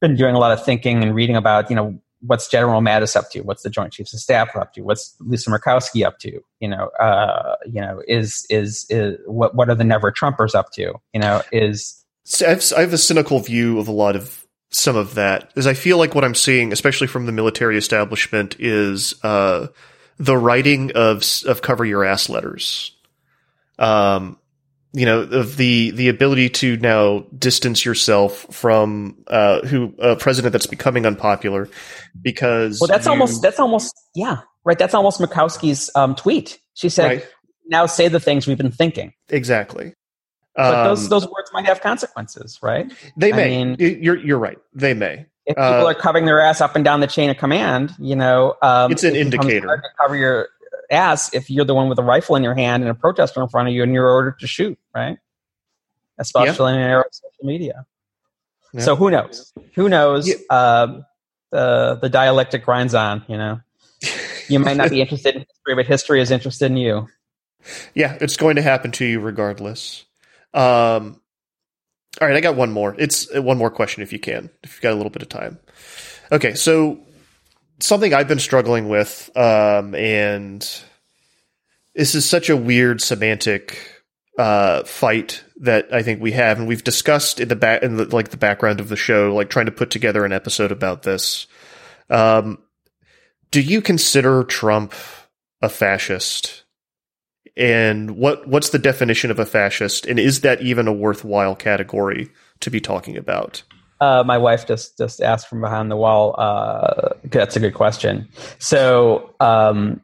[0.00, 3.30] been doing a lot of thinking and reading about, you know, what's General Mattis up
[3.30, 3.40] to?
[3.42, 4.82] What's the Joint Chiefs of Staff up to?
[4.82, 6.40] What's Lisa Murkowski up to?
[6.60, 10.72] You know, uh, you know, is, is is what what are the Never Trumpers up
[10.72, 10.94] to?
[11.12, 12.04] You know, is
[12.44, 15.66] I have, I have a cynical view of a lot of some of that, is
[15.66, 19.68] I feel like what I'm seeing, especially from the military establishment, is uh,
[20.18, 22.92] the writing of of cover your ass letters.
[23.78, 24.38] Um,
[24.96, 30.52] you know of the the ability to now distance yourself from uh, who a president
[30.52, 31.68] that's becoming unpopular
[32.22, 36.88] because well that's you, almost that's almost yeah right that's almost Murkowski's um, tweet she
[36.88, 37.26] said right.
[37.68, 39.92] now say the things we've been thinking exactly
[40.54, 42.90] But Um, those those words might have consequences, right?
[43.18, 43.64] they I may.
[43.64, 44.58] mean- you're you're right.
[44.74, 45.26] They may.
[45.44, 48.16] If people Uh, are covering their ass up and down the chain of command, you
[48.16, 49.66] know, um, It's an it indicator.
[49.68, 50.48] hard to cover your
[50.90, 53.48] ass if you're the one with a rifle in your hand and a protester in
[53.48, 55.18] front of you, and you're ordered to shoot, right?
[56.18, 57.86] Especially in an era of social media.
[58.72, 58.80] Yeah.
[58.80, 59.52] So who knows?
[59.74, 60.28] Who knows?
[60.28, 60.36] Yeah.
[60.50, 61.04] Um,
[61.50, 63.24] the the dialectic grinds on.
[63.28, 63.60] You know,
[64.48, 67.08] you might not be interested in history, but history is interested in you.
[67.94, 70.04] Yeah, it's going to happen to you regardless.
[70.54, 71.20] Um,
[72.20, 72.94] all right, I got one more.
[72.98, 75.28] It's uh, one more question if you can, if you've got a little bit of
[75.28, 75.58] time.
[76.32, 77.00] Okay, so
[77.80, 80.60] something I've been struggling with, um, and
[81.94, 83.96] this is such a weird semantic
[84.38, 88.04] uh, fight that I think we have, and we've discussed in the back in the,
[88.14, 91.46] like the background of the show, like trying to put together an episode about this.
[92.10, 92.58] Um,
[93.50, 94.94] do you consider Trump
[95.62, 96.64] a fascist?
[97.56, 100.04] And what what's the definition of a fascist?
[100.04, 102.28] And is that even a worthwhile category
[102.60, 103.62] to be talking about?
[104.00, 106.34] Uh, my wife just just asked from behind the wall.
[106.38, 108.28] Uh, that's a good question.
[108.58, 110.00] So, um,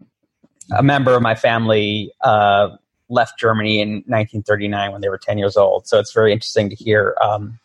[0.77, 2.71] a member of my family uh,
[3.09, 5.87] left Germany in 1939 when they were 10 years old.
[5.87, 7.59] So it's very interesting to hear um,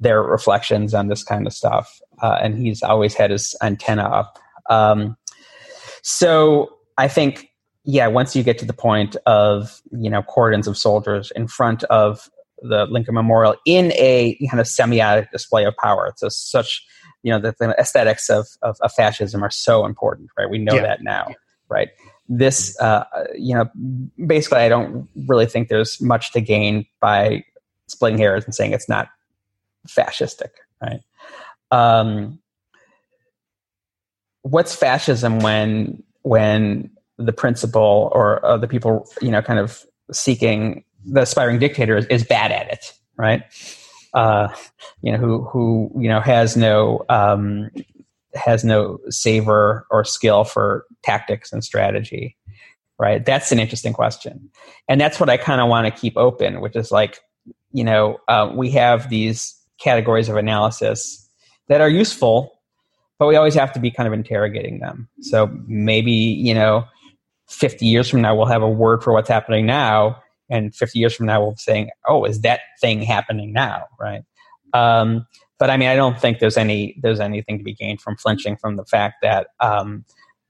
[0.00, 2.00] their reflections on this kind of stuff.
[2.20, 4.38] Uh, and he's always had his antenna up.
[4.68, 5.16] Um,
[6.02, 7.50] so I think,
[7.84, 11.84] yeah, once you get to the point of you know cordons of soldiers in front
[11.84, 12.28] of
[12.62, 16.06] the Lincoln Memorial in a kind of semiotic display of power.
[16.06, 16.84] It's a, such,
[17.22, 20.50] you know, the, the aesthetics of, of, of fascism are so important, right?
[20.50, 20.82] We know Yeah.
[20.82, 21.34] that now,
[21.68, 21.88] right?
[22.28, 23.04] This, uh,
[23.36, 23.70] you know,
[24.26, 27.44] basically, I don't really think there's much to gain by
[27.86, 29.08] splitting hairs and saying it's not
[29.86, 30.50] fascistic,
[30.82, 31.00] right?
[31.70, 32.40] Um,
[34.42, 40.84] what's fascism when when the principle or uh, the people, you know, kind of seeking
[41.10, 43.42] the aspiring dictator is, is bad at it, right?
[44.14, 44.48] Uh,
[45.02, 47.70] you know, who who you know has no um,
[48.34, 52.36] has no savor or skill for tactics and strategy,
[52.98, 53.24] right?
[53.24, 54.50] That's an interesting question,
[54.88, 57.20] and that's what I kind of want to keep open, which is like,
[57.72, 61.28] you know, uh, we have these categories of analysis
[61.68, 62.60] that are useful,
[63.18, 65.08] but we always have to be kind of interrogating them.
[65.20, 66.86] So maybe you know,
[67.48, 71.14] fifty years from now, we'll have a word for what's happening now and 50 years
[71.14, 73.84] from now we'll be saying oh is that thing happening now?
[74.00, 74.22] Right?
[74.72, 75.26] Um,
[75.58, 78.56] but i mean i don't think there's any there's anything to be gained from flinching
[78.56, 80.04] from the fact that um,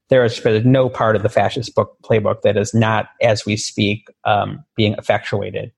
[0.09, 4.07] there is no part of the fascist book playbook that is not as we speak
[4.25, 5.71] um, being effectuated.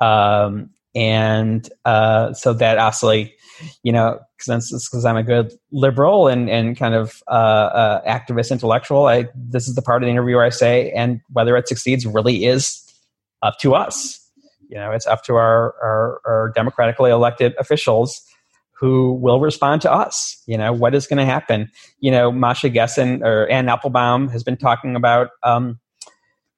[0.00, 3.34] Um, and uh, so that actually
[3.82, 9.06] you know because i'm a good liberal and, and kind of uh, uh, activist intellectual
[9.06, 12.04] i this is the part of the interview where i say and whether it succeeds
[12.04, 12.83] really is
[13.44, 14.20] up to us.
[14.68, 18.20] You know, it's up to our, our, our democratically elected officials
[18.72, 20.42] who will respond to us.
[20.46, 21.70] You know, what is going to happen?
[22.00, 25.78] You know, Masha Gessen or Anne Applebaum has been talking about, um,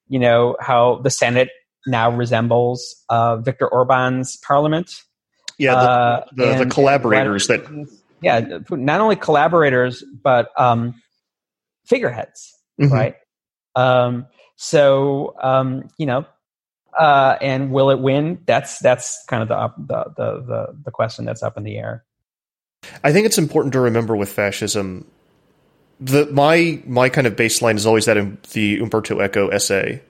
[0.09, 1.51] you know, how the Senate
[1.87, 5.03] now resembles uh, Viktor Orban's parliament.
[5.59, 7.65] Yeah, the, Uh, the, the and- collaborators that
[8.23, 10.95] yeah, not only collaborators but um,
[11.85, 12.91] figureheads, Mhm.
[12.91, 13.15] right?
[13.75, 14.27] Um,
[14.57, 16.25] so um, you know,
[16.99, 18.39] uh, and will it win?
[18.47, 22.05] That's that's kind of the, the the the the question that's up in the air.
[23.03, 25.07] I think it's important to remember with fascism.
[26.01, 30.03] The my my kind of baseline is always that in the Umberto Eco essay,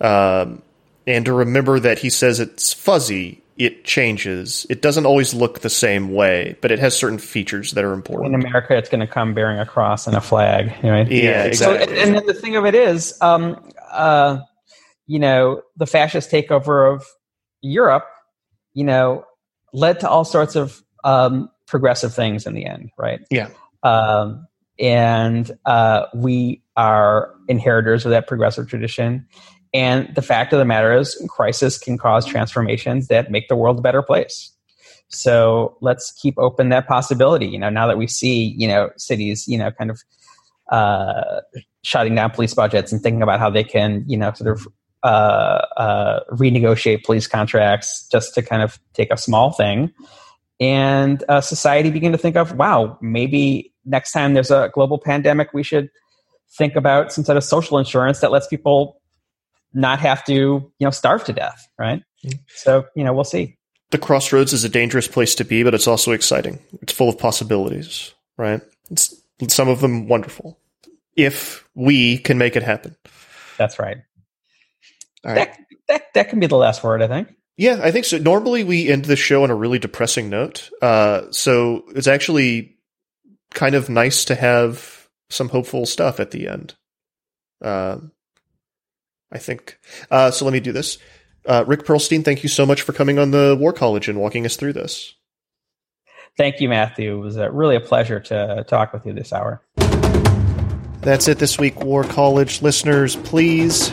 [0.00, 0.62] um,
[1.06, 5.70] and to remember that he says it's fuzzy, it changes, it doesn't always look the
[5.70, 8.34] same way, but it has certain features that are important.
[8.34, 8.40] In.
[8.40, 11.08] America, it's going to come bearing a cross and a flag, right?
[11.10, 12.00] Yeah, So, exactly.
[12.00, 14.38] and then the thing of it is, um, uh,
[15.06, 17.04] you know, the fascist takeover of
[17.60, 18.06] Europe,
[18.74, 19.24] you know,
[19.72, 23.20] led to all sorts of um, progressive things in the end, right?
[23.30, 23.48] Yeah.
[23.82, 24.46] Um,
[24.78, 29.26] and uh, we are inheritors of that progressive tradition.
[29.74, 33.78] And the fact of the matter is, crisis can cause transformations that make the world
[33.78, 34.50] a better place.
[35.08, 37.46] So let's keep open that possibility.
[37.46, 40.02] You know, now that we see, you know, cities, you know, kind of
[40.70, 41.40] uh,
[41.82, 44.66] shutting down police budgets and thinking about how they can, you know, sort of
[45.02, 49.92] uh, uh, renegotiate police contracts just to kind of take a small thing.
[50.60, 55.52] And uh, society begin to think of, wow, maybe next time there's a global pandemic,
[55.52, 55.90] we should
[56.56, 59.00] think about some sort of social insurance that lets people
[59.74, 62.02] not have to, you know, starve to death, right?
[62.48, 63.56] So, you know, we'll see.
[63.92, 66.58] the crossroads is a dangerous place to be, but it's also exciting.
[66.80, 68.60] It's full of possibilities, right?
[68.90, 69.14] It's
[69.48, 70.58] some of them wonderful.
[71.14, 72.96] If we can make it happen.
[73.58, 73.98] That's right.
[75.24, 75.36] All right.
[75.36, 75.58] That,
[75.88, 77.28] that that can be the last word, I think.
[77.56, 78.18] Yeah, I think so.
[78.18, 80.70] Normally we end the show on a really depressing note.
[80.80, 82.76] Uh, so it's actually
[83.52, 86.74] kind of nice to have some hopeful stuff at the end.
[87.62, 87.98] Uh,
[89.30, 89.78] I think.
[90.10, 90.98] Uh, so let me do this.
[91.44, 94.46] Uh, Rick Perlstein, thank you so much for coming on the War College and walking
[94.46, 95.14] us through this.
[96.36, 97.18] Thank you, Matthew.
[97.18, 99.62] It was uh, really a pleasure to talk with you this hour.
[101.00, 103.16] That's it this week, War College listeners.
[103.16, 103.92] Please